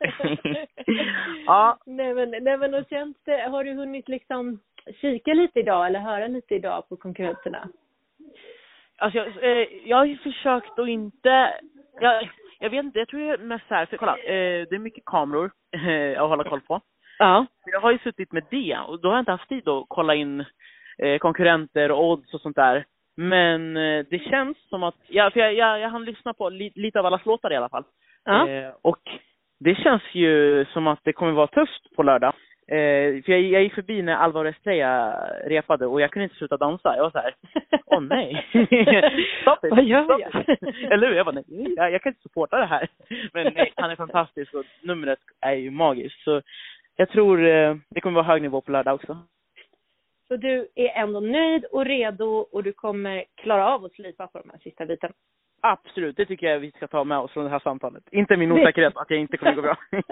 ja, 1.47 1.79
Nej 1.87 2.15
men, 2.15 2.31
nej 2.31 2.59
men 2.59 2.75
och 2.75 2.85
känns 2.91 3.17
det, 3.25 3.49
har 3.49 3.65
du 3.65 3.73
hunnit 3.73 4.09
liksom 4.09 4.61
kika 5.01 5.35
lite 5.35 5.59
idag 5.61 5.87
eller 5.87 6.01
höra 6.01 6.27
lite 6.27 6.55
idag 6.55 6.89
på 6.89 6.97
konkurrenterna? 6.97 7.69
alltså 8.97 9.19
jag, 9.19 9.27
eh, 9.27 9.69
jag 9.85 9.97
har 9.97 10.05
ju 10.05 10.17
försökt 10.19 10.79
att 10.79 10.89
inte, 10.89 11.55
jag, 12.01 12.31
jag 12.62 12.70
vet 12.70 12.85
inte, 12.85 12.98
jag 12.98 13.09
tror 13.09 13.22
jag 13.22 13.40
är 13.40 13.44
mest 13.44 13.68
så 13.68 13.75
här, 13.75 13.87
för 13.87 13.96
kolla, 13.96 14.16
eh, 14.16 14.66
det 14.68 14.75
är 14.75 14.79
mycket 14.79 15.05
kameror 15.05 15.51
eh, 15.72 16.22
att 16.22 16.29
hålla 16.29 16.44
koll 16.44 16.61
på. 16.61 16.81
Ja. 17.18 17.46
Jag 17.64 17.81
har 17.81 17.92
ju 17.92 17.98
suttit 17.98 18.33
med 18.33 18.44
det 18.51 18.79
och 18.87 19.01
då 19.01 19.09
har 19.09 19.14
jag 19.14 19.22
inte 19.22 19.31
haft 19.31 19.48
tid 19.48 19.68
att 19.68 19.85
kolla 19.88 20.14
in 20.14 20.44
eh, 20.98 21.18
konkurrenter 21.18 21.90
och 21.90 22.11
odds 22.11 22.35
och 22.35 22.40
sånt 22.40 22.57
där. 22.57 22.85
Men 23.16 23.77
eh, 23.77 24.07
det 24.11 24.18
känns 24.18 24.68
som 24.68 24.83
att, 24.83 24.94
ja, 25.09 25.31
för 25.31 25.40
jag, 25.40 25.55
jag, 25.55 25.81
jag 25.81 25.88
hann 25.88 26.05
lyssna 26.05 26.35
på 26.35 26.48
li, 26.48 26.72
lite 26.75 26.98
av 26.98 27.07
allas 27.07 27.27
låtar 27.27 27.53
i 27.53 27.57
alla 27.57 27.68
fall. 27.68 27.85
Ja. 28.25 28.48
Eh, 28.48 28.72
och 28.83 29.03
det 29.61 29.75
känns 29.75 30.03
ju 30.12 30.64
som 30.72 30.87
att 30.87 31.01
det 31.03 31.12
kommer 31.12 31.33
vara 31.33 31.46
tufft 31.46 31.96
på 31.96 32.03
lördag. 32.03 32.35
Eh, 32.66 33.22
för 33.22 33.33
jag, 33.33 33.40
jag 33.40 33.62
gick 33.62 33.75
förbi 33.75 34.03
när 34.03 34.14
Alvaro 34.14 34.48
Estrella 34.48 35.27
repade 35.44 35.87
och 35.87 36.01
jag 36.01 36.11
kunde 36.11 36.25
inte 36.25 36.37
sluta 36.37 36.57
dansa. 36.57 36.96
Jag 36.96 37.03
var 37.03 37.11
så 37.11 37.18
här, 37.18 37.35
åh 37.87 38.01
nej. 38.01 38.46
Stop 39.42 39.66
it. 39.66 39.70
Vad 39.70 39.85
gör 39.85 40.20
jag? 40.20 40.35
Eller 40.92 41.09
hur? 41.09 41.14
Jag 41.14 41.27
bara, 41.27 41.42
nej, 41.48 41.75
jag, 41.77 41.92
jag 41.92 42.03
kan 42.03 42.11
inte 42.11 42.22
supporta 42.22 42.59
det 42.59 42.66
här. 42.66 42.88
Men 43.33 43.53
nej, 43.55 43.72
han 43.77 43.90
är 43.90 43.96
fantastisk 43.96 44.55
och 44.55 44.64
numret 44.83 45.18
är 45.40 45.53
ju 45.53 45.70
magiskt. 45.70 46.25
Så 46.25 46.42
jag 46.96 47.09
tror 47.09 47.46
eh, 47.46 47.77
det 47.88 48.01
kommer 48.01 48.14
vara 48.14 48.33
hög 48.33 48.42
nivå 48.42 48.61
på 48.61 48.72
lördag 48.72 48.94
också. 48.94 49.18
Så 50.29 50.37
du 50.37 50.68
är 50.75 50.88
ändå 50.88 51.20
nöjd 51.20 51.64
och 51.64 51.85
redo 51.85 52.27
och 52.53 52.62
du 52.62 52.72
kommer 52.72 53.25
klara 53.35 53.75
av 53.75 53.85
att 53.85 53.92
slipa 53.92 54.27
på 54.27 54.38
de 54.38 54.51
här 54.51 54.59
sista 54.59 54.87
bitarna? 54.87 55.14
Absolut, 55.64 56.16
det 56.16 56.27
tycker 56.27 56.46
jag 56.46 56.59
vi 56.59 56.70
ska 56.70 56.87
ta 56.87 57.05
med 57.05 57.18
oss 57.18 57.33
från 57.33 57.44
det 57.44 57.51
här 57.51 57.59
samtalet. 57.59 58.03
Inte 58.11 58.37
min 58.37 58.53
osäkerhet 58.53 58.96
att 58.96 59.11
jag 59.11 59.18
inte 59.18 59.37
kommer 59.37 59.55
gå 59.55 59.62
bra. 59.62 59.77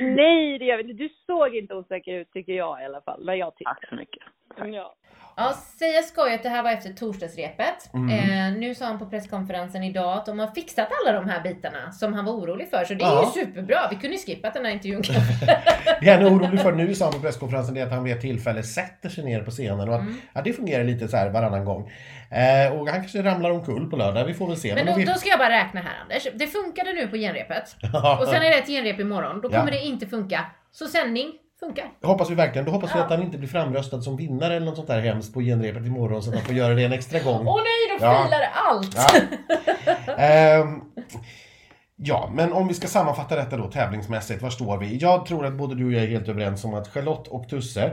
Nej, 0.00 0.58
det 0.58 0.64
gör 0.64 0.76
vi 0.76 0.82
inte. 0.82 1.02
Du 1.02 1.08
såg 1.26 1.54
inte 1.54 1.74
osäker 1.74 2.18
ut 2.18 2.32
tycker 2.32 2.52
jag 2.52 2.82
i 2.82 2.84
alla 2.84 3.00
fall, 3.00 3.24
när 3.24 3.34
jag 3.34 3.56
tittade. 3.56 3.76
Tack 3.80 3.88
så 3.88 3.94
mycket. 3.94 4.22
Ja. 4.56 4.94
Ja, 5.36 5.54
säga 5.78 6.02
skoj 6.02 6.34
att 6.34 6.42
det 6.42 6.48
här 6.48 6.62
var 6.62 6.70
efter 6.70 6.92
torsdagsrepet. 6.92 7.94
Mm. 7.94 8.10
Eh, 8.10 8.58
nu 8.60 8.74
sa 8.74 8.84
han 8.84 8.98
på 8.98 9.06
presskonferensen 9.06 9.84
idag 9.84 10.18
att 10.18 10.26
de 10.26 10.38
har 10.38 10.46
fixat 10.46 10.88
alla 11.06 11.20
de 11.20 11.28
här 11.30 11.40
bitarna 11.42 11.92
som 11.92 12.14
han 12.14 12.24
var 12.24 12.32
orolig 12.32 12.70
för. 12.70 12.84
Så 12.84 12.94
det 12.94 13.04
är 13.04 13.08
Ja. 13.08 13.32
ju 13.36 13.44
superbra. 13.44 13.78
Vi 13.90 13.96
kunde 13.96 14.16
ju 14.16 14.22
skippat 14.22 14.54
den 14.54 14.64
här 14.64 14.72
intervjun 14.72 15.02
Det 16.00 16.10
han 16.10 16.22
är 16.26 16.34
orolig 16.34 16.60
för 16.60 16.72
nu 16.72 16.94
sa 16.94 17.04
han 17.04 17.14
på 17.14 17.20
presskonferensen 17.20 17.74
det 17.74 17.80
är 17.80 17.86
att 17.86 17.92
han 17.92 18.04
vid 18.04 18.14
ett 18.14 18.20
tillfälle 18.20 18.62
sätter 18.62 19.08
sig 19.08 19.24
ner 19.24 19.42
på 19.42 19.50
scenen 19.50 19.88
och 19.88 19.94
att 19.94 20.00
Mm. 20.00 20.20
ja, 20.32 20.42
det 20.42 20.52
fungerar 20.52 20.84
lite 20.84 21.08
så 21.08 21.16
här 21.16 21.30
varannan 21.30 21.64
gång. 21.64 21.90
Eh, 22.30 22.72
och 22.72 22.88
han 22.88 23.00
kanske 23.00 23.22
ramlar 23.22 23.50
omkull 23.50 23.90
på 23.90 23.96
lördag, 23.96 24.24
vi 24.24 24.34
får 24.34 24.46
väl 24.46 24.56
se. 24.56 24.74
Men 24.74 24.86
då, 24.86 25.12
då 25.12 25.18
ska 25.18 25.28
jag 25.28 25.38
bara 25.38 25.50
räkna 25.50 25.80
här 25.80 26.00
Anders. 26.02 26.26
Det 26.34 26.46
funkade 26.46 26.92
nu 26.92 27.06
på 27.06 27.16
genrepet. 27.16 27.76
Ja. 27.92 28.18
Och 28.20 28.26
sen 28.26 28.42
är 28.42 28.50
det 28.50 28.56
ett 28.58 28.66
genrep 28.66 29.00
imorgon. 29.00 29.40
Då 29.40 29.48
Ja. 29.52 29.58
kommer 29.58 29.70
det 29.72 29.80
inte 29.84 30.06
funka. 30.06 30.44
Så 30.72 30.86
sändning 30.86 31.32
funkar. 31.60 31.90
Hoppas 32.02 32.30
vi 32.30 32.34
verkligen. 32.34 32.64
Då 32.66 32.72
hoppas 32.72 32.94
vi 32.94 32.98
Ja. 32.98 33.04
att 33.04 33.10
han 33.10 33.22
inte 33.22 33.38
blir 33.38 33.48
framröstad 33.48 34.00
som 34.02 34.16
vinnare 34.16 34.54
eller 34.56 34.66
något 34.66 34.76
sånt 34.76 34.88
där 34.88 35.00
hemskt 35.00 35.34
på 35.34 35.40
genrepet 35.40 35.86
imorgon 35.86 36.22
så 36.22 36.30
att 36.30 36.36
han 36.36 36.44
får 36.44 36.54
göra 36.54 36.74
det 36.74 36.84
en 36.84 36.92
extra 36.92 37.18
gång. 37.18 37.46
Åh 37.48 37.56
nej, 37.56 37.98
då 37.98 38.04
Ja. 38.06 38.24
filar 38.24 38.40
allt! 38.54 38.96
Ja. 40.06 40.14
Ehm, 40.18 40.80
ja, 41.96 42.30
men 42.34 42.52
om 42.52 42.68
vi 42.68 42.74
ska 42.74 42.88
sammanfatta 42.88 43.36
detta 43.36 43.56
då 43.56 43.70
tävlingsmässigt, 43.70 44.42
var 44.42 44.50
står 44.50 44.78
vi? 44.78 44.96
Jag 44.96 45.26
tror 45.26 45.46
att 45.46 45.52
både 45.52 45.74
du 45.74 45.86
och 45.86 45.92
jag 45.92 46.02
är 46.02 46.08
helt 46.08 46.28
överens 46.28 46.64
om 46.64 46.74
att 46.74 46.88
Charlotte 46.88 47.28
och 47.28 47.48
Tusse 47.48 47.90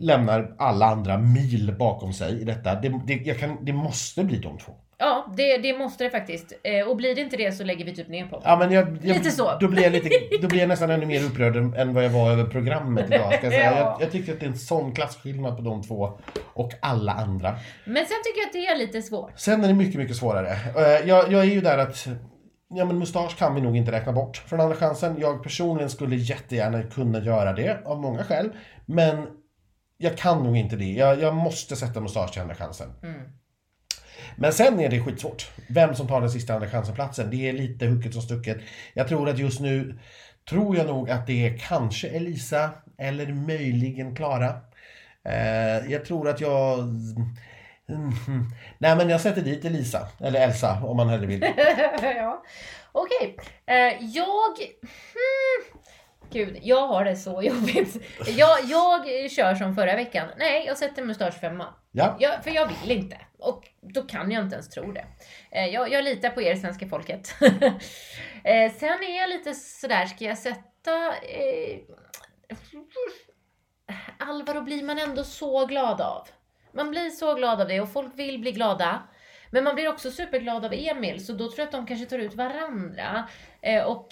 lämnar 0.00 0.54
alla 0.58 0.86
andra 0.86 1.18
mil 1.18 1.76
bakom 1.78 2.12
sig 2.12 2.40
i 2.40 2.44
detta. 2.44 2.74
Det, 2.74 3.00
det, 3.06 3.18
kan, 3.40 3.64
det 3.64 3.72
måste 3.72 4.24
bli 4.24 4.38
de 4.38 4.58
två. 4.58 4.72
Ja, 4.98 5.32
det, 5.36 5.58
det 5.58 5.78
måste 5.78 6.04
det 6.04 6.10
faktiskt. 6.10 6.52
Eh, 6.64 6.88
och 6.88 6.96
blir 6.96 7.14
det 7.14 7.20
inte 7.20 7.36
det 7.36 7.52
så 7.52 7.64
lägger 7.64 7.84
vi 7.84 7.94
typ 7.94 8.08
ner 8.08 8.26
på. 8.26 8.42
Ja, 8.44 8.56
men 8.56 8.72
jag, 8.72 8.98
jag, 9.02 9.16
Lite 9.16 9.30
så. 9.30 9.58
Då 9.60 9.68
blir, 9.68 9.82
jag 9.82 9.92
lite, 9.92 10.08
då 10.42 10.48
blir 10.48 10.60
jag 10.60 10.68
nästan 10.68 10.90
ännu 10.90 11.06
mer 11.06 11.24
upprörd 11.24 11.56
än 11.56 11.94
vad 11.94 12.04
jag 12.04 12.10
var 12.10 12.30
över 12.30 12.44
programmet 12.44 13.06
idag. 13.10 13.34
Ska 13.34 13.46
jag, 13.46 13.52
säga. 13.52 13.70
Ja. 13.70 13.76
jag, 13.76 14.02
jag 14.02 14.12
tycker 14.12 14.32
att 14.32 14.40
det 14.40 14.46
är 14.46 14.50
en 14.50 14.58
sån 14.58 14.94
klasskillnad 14.94 15.56
på 15.56 15.62
de 15.62 15.82
två 15.82 16.18
och 16.54 16.72
alla 16.80 17.12
andra. 17.12 17.56
Men 17.84 18.06
sen 18.06 18.16
tycker 18.24 18.40
jag 18.40 18.46
att 18.46 18.52
det 18.52 18.66
är 18.66 18.78
lite 18.78 19.02
svårt. 19.02 19.32
Sen 19.36 19.64
är 19.64 19.68
det 19.68 19.74
mycket, 19.74 19.98
mycket 19.98 20.16
svårare. 20.16 20.50
Eh, 20.76 21.08
Jag, 21.08 21.32
jag 21.32 21.40
är 21.40 21.44
ju 21.44 21.60
där 21.60 21.78
att 21.78 22.06
Ja 22.74 22.84
men 22.84 22.98
mustasch 22.98 23.38
kan 23.38 23.54
vi 23.54 23.60
nog 23.60 23.76
inte 23.76 23.92
räkna 23.92 24.12
bort 24.12 24.36
från 24.36 24.60
andra 24.60 24.76
chansen. 24.76 25.16
Jag 25.18 25.42
personligen 25.42 25.90
skulle 25.90 26.16
jättegärna 26.16 26.82
kunna 26.82 27.18
göra 27.18 27.52
det 27.52 27.82
av 27.84 28.00
många 28.00 28.24
skäl. 28.24 28.50
Men 28.86 29.26
jag 29.98 30.16
kan 30.16 30.44
nog 30.44 30.56
inte 30.56 30.76
det. 30.76 30.92
Jag, 30.92 31.20
jag 31.20 31.34
måste 31.34 31.76
sätta 31.76 32.00
mustasch 32.00 32.32
till 32.32 32.42
andra 32.42 32.54
chansen. 32.54 32.88
Mm. 33.02 33.20
Men 34.40 34.52
sen 34.52 34.80
är 34.80 34.88
det 34.88 35.00
skitsvårt. 35.00 35.50
Vem 35.68 35.94
som 35.94 36.08
tar 36.08 36.20
den 36.20 36.30
sista 36.30 36.54
andra 36.54 36.68
chansen-platsen. 36.68 37.30
Det 37.30 37.48
är 37.48 37.52
lite 37.52 37.86
hucket 37.86 38.12
som 38.12 38.22
stucket. 38.22 38.58
Jag 38.94 39.08
tror 39.08 39.28
att 39.28 39.38
just 39.38 39.60
nu 39.60 39.98
tror 40.48 40.76
jag 40.76 40.86
nog 40.86 41.10
att 41.10 41.26
det 41.26 41.46
är 41.46 41.58
kanske 41.58 42.08
Elisa 42.08 42.70
eller 42.98 43.26
möjligen 43.26 44.16
Klara. 44.16 44.60
Eh, 45.24 45.92
jag 45.92 46.04
tror 46.04 46.28
att 46.28 46.40
jag... 46.40 46.78
Mm, 47.88 48.12
nej 48.78 48.96
men 48.96 49.08
jag 49.08 49.20
sätter 49.20 49.42
dit 49.42 49.64
Elisa, 49.64 50.08
eller 50.20 50.40
Elsa 50.40 50.84
om 50.84 50.96
man 50.96 51.08
hellre 51.08 51.26
vill. 51.26 51.40
ja. 52.02 52.42
Okej. 52.92 53.36
Eh, 53.66 54.04
jag... 54.06 54.56
Hmm. 55.12 55.80
Gud, 56.30 56.58
jag 56.62 56.86
har 56.86 57.04
det 57.04 57.16
så 57.16 57.42
jobbigt. 57.42 57.96
Jag, 58.26 58.64
jag 58.64 59.30
kör 59.30 59.54
som 59.54 59.74
förra 59.74 59.96
veckan. 59.96 60.28
Nej, 60.38 60.66
jag 60.66 60.78
sätter 60.78 61.02
mustasch 61.04 61.40
femma. 61.40 61.74
Ja, 61.92 62.16
Jag, 62.20 62.44
för 62.44 62.50
jag 62.50 62.66
vill 62.82 62.98
inte. 62.98 63.18
Och 63.38 63.68
då 63.80 64.02
kan 64.02 64.30
jag 64.30 64.44
inte 64.44 64.54
ens 64.54 64.68
tro 64.68 64.92
det. 64.92 65.04
Eh, 65.50 65.66
jag, 65.66 65.92
jag 65.92 66.04
litar 66.04 66.30
på 66.30 66.42
er 66.42 66.56
svenska 66.56 66.88
folket. 66.88 67.34
eh, 68.44 68.72
sen 68.72 69.02
är 69.02 69.20
jag 69.20 69.28
lite 69.28 69.54
sådär, 69.54 70.06
ska 70.06 70.24
jag 70.24 70.38
sätta... 70.38 71.06
Eh, 71.16 71.78
Alvaro 74.18 74.60
blir 74.62 74.82
man 74.82 74.98
ändå 74.98 75.24
så 75.24 75.66
glad 75.66 76.00
av. 76.00 76.28
Man 76.72 76.90
blir 76.90 77.10
så 77.10 77.34
glad 77.34 77.60
av 77.60 77.68
det 77.68 77.80
och 77.80 77.92
folk 77.92 78.18
vill 78.18 78.38
bli 78.38 78.52
glada. 78.52 79.02
Men 79.50 79.64
man 79.64 79.74
blir 79.74 79.88
också 79.88 80.10
superglad 80.10 80.64
av 80.64 80.72
Emil, 80.72 81.26
så 81.26 81.32
då 81.32 81.38
tror 81.46 81.58
jag 81.58 81.64
att 81.66 81.72
de 81.72 81.86
kanske 81.86 82.06
tar 82.06 82.18
ut 82.18 82.34
varandra. 82.34 83.28
Eh, 83.62 83.82
och 83.84 84.08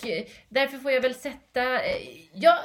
därför 0.49 0.79
får 0.79 0.91
jag 0.93 1.01
väl 1.01 1.15
sätta... 1.15 1.75
Eh, 1.85 1.97
jag, 2.33 2.57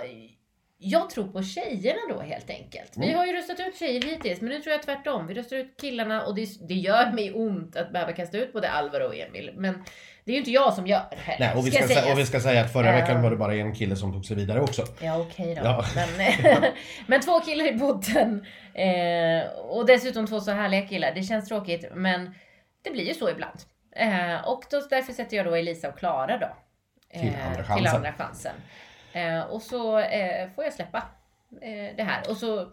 jag 0.83 1.09
tror 1.09 1.27
på 1.27 1.43
tjejerna 1.43 1.99
då 2.09 2.21
helt 2.21 2.49
enkelt. 2.49 2.91
Vi 2.95 3.05
Mm. 3.05 3.17
har 3.17 3.25
ju 3.25 3.33
röstat 3.33 3.59
ut 3.59 3.79
tjejer 3.79 4.01
hittills, 4.01 4.41
men 4.41 4.49
nu 4.49 4.59
tror 4.61 4.71
jag 4.71 4.83
tvärtom. 4.83 5.27
Vi 5.27 5.33
röstar 5.33 5.57
ut 5.57 5.77
killarna 5.81 6.25
och 6.25 6.35
det, 6.35 6.67
det 6.67 6.73
gör 6.73 7.11
mig 7.11 7.33
ont 7.33 7.75
att 7.75 7.93
behöva 7.93 8.11
kasta 8.13 8.37
ut 8.37 8.53
både 8.53 8.69
Alvaro 8.69 9.05
och 9.07 9.15
Emil. 9.15 9.51
Men 9.55 9.83
det 10.25 10.31
är 10.31 10.33
ju 10.33 10.39
inte 10.39 10.51
jag 10.51 10.73
som 10.73 10.87
gör 10.87 11.01
det 11.09 11.17
nej, 11.39 11.53
och, 11.55 11.67
vi 11.67 11.71
ska 11.71 11.87
ska, 11.87 12.11
och 12.11 12.19
vi 12.19 12.25
ska 12.25 12.39
säga 12.39 12.61
att 12.61 12.73
förra 12.73 12.85
Ja. 12.85 12.91
veckan 12.91 13.21
var 13.23 13.31
det 13.31 13.37
bara 13.37 13.55
en 13.55 13.75
kille 13.75 13.95
som 13.95 14.13
tog 14.13 14.25
sig 14.25 14.35
vidare 14.35 14.61
också. 14.61 14.85
Ja 15.01 15.17
okej 15.21 15.55
då. 15.55 15.61
Ja. 15.63 15.85
Men, 15.95 16.63
men 17.07 17.21
två 17.21 17.39
killar 17.39 17.67
i 17.67 17.73
botten. 17.77 18.45
Eh, 18.73 19.49
och 19.59 19.85
dessutom 19.85 20.27
två 20.27 20.39
så 20.39 20.51
härliga 20.51 20.81
killar. 20.87 21.11
Det 21.15 21.23
känns 21.23 21.47
tråkigt 21.47 21.85
men 21.93 22.33
det 22.81 22.91
blir 22.91 23.03
ju 23.07 23.13
så 23.13 23.29
ibland. 23.29 23.59
Eh, 23.91 24.47
och 24.47 24.63
då, 24.71 24.81
därför 24.89 25.13
sätter 25.13 25.37
jag 25.37 25.45
då 25.45 25.55
Elisa 25.55 25.89
och 25.89 25.97
Klara 25.99 26.37
då. 26.37 26.55
Eh, 27.09 27.21
Till 27.21 27.35
andra 27.47 27.55
Till 27.55 27.65
chansen. 27.65 27.95
andra 27.95 28.13
chansen. 28.13 28.55
Eh, 29.13 29.41
och 29.41 29.61
så 29.61 29.99
eh, 29.99 30.49
får 30.55 30.63
jag 30.63 30.73
släppa 30.73 30.97
eh, 31.61 31.95
det 31.97 32.03
här. 32.03 32.29
Och 32.29 32.37
så 32.37 32.71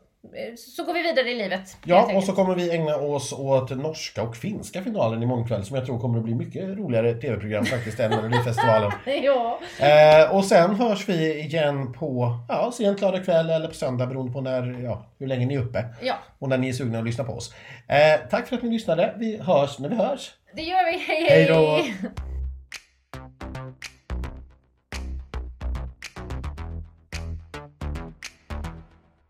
så 0.57 0.85
går 0.85 0.95
vi 0.95 1.03
vidare 1.03 1.31
i 1.31 1.35
livet. 1.35 1.77
Ja, 1.85 2.17
och 2.17 2.25
så 2.25 2.33
kommer 2.33 2.55
vi 2.55 2.71
ägna 2.71 2.97
oss 2.97 3.33
åt 3.33 3.71
norska 3.71 4.23
och 4.23 4.37
finska 4.37 4.83
finalen 4.83 5.23
imorgon 5.23 5.49
kväll 5.49 5.65
som 5.65 5.77
jag 5.77 5.87
tror 5.87 5.99
kommer 6.01 6.19
att 6.19 6.25
bli 6.25 6.35
mycket 6.35 6.65
roligare 6.65 7.15
tv-program 7.15 7.65
faktiskt 7.65 8.01
än 8.01 8.11
Melodifestivalen. 8.11 8.93
Ja, 9.23 9.61
Eh, 9.81 10.37
och 10.37 10.45
sen 10.45 10.75
hörs 10.75 11.09
vi 11.09 11.41
igen 11.41 11.93
på 11.93 12.39
ja, 12.49 12.73
sent 12.75 13.01
lördag 13.01 13.25
kväll 13.25 13.51
eller 13.51 13.69
på 13.69 13.75
söndag 13.75 14.07
beroende 14.07 14.33
på 14.33 14.41
när, 14.41 14.81
ja, 14.85 15.07
hur 15.19 15.27
länge 15.27 15.47
ni 15.47 15.55
är 15.55 15.59
uppe 15.59 15.85
ja, 16.03 16.15
och 16.39 16.49
när 16.49 16.59
ni 16.59 16.69
är 16.69 16.73
sugna 16.73 16.99
att 16.99 17.05
lyssna 17.05 17.25
på 17.25 17.33
oss. 17.33 17.55
Eh, 17.89 18.29
tack 18.31 18.49
för 18.49 18.57
att 18.57 18.63
ni 18.63 18.71
lyssnade. 18.71 19.15
Vi 19.19 19.37
hörs 19.43 19.79
när 19.79 19.89
vi 19.89 19.97
hörs. 19.97 20.31
det 20.55 20.63
gör 20.63 20.93
vi. 20.93 20.99
Hej 20.99 21.27
Hej 21.31 21.47
då. 21.47 21.55
hej! 21.55 21.95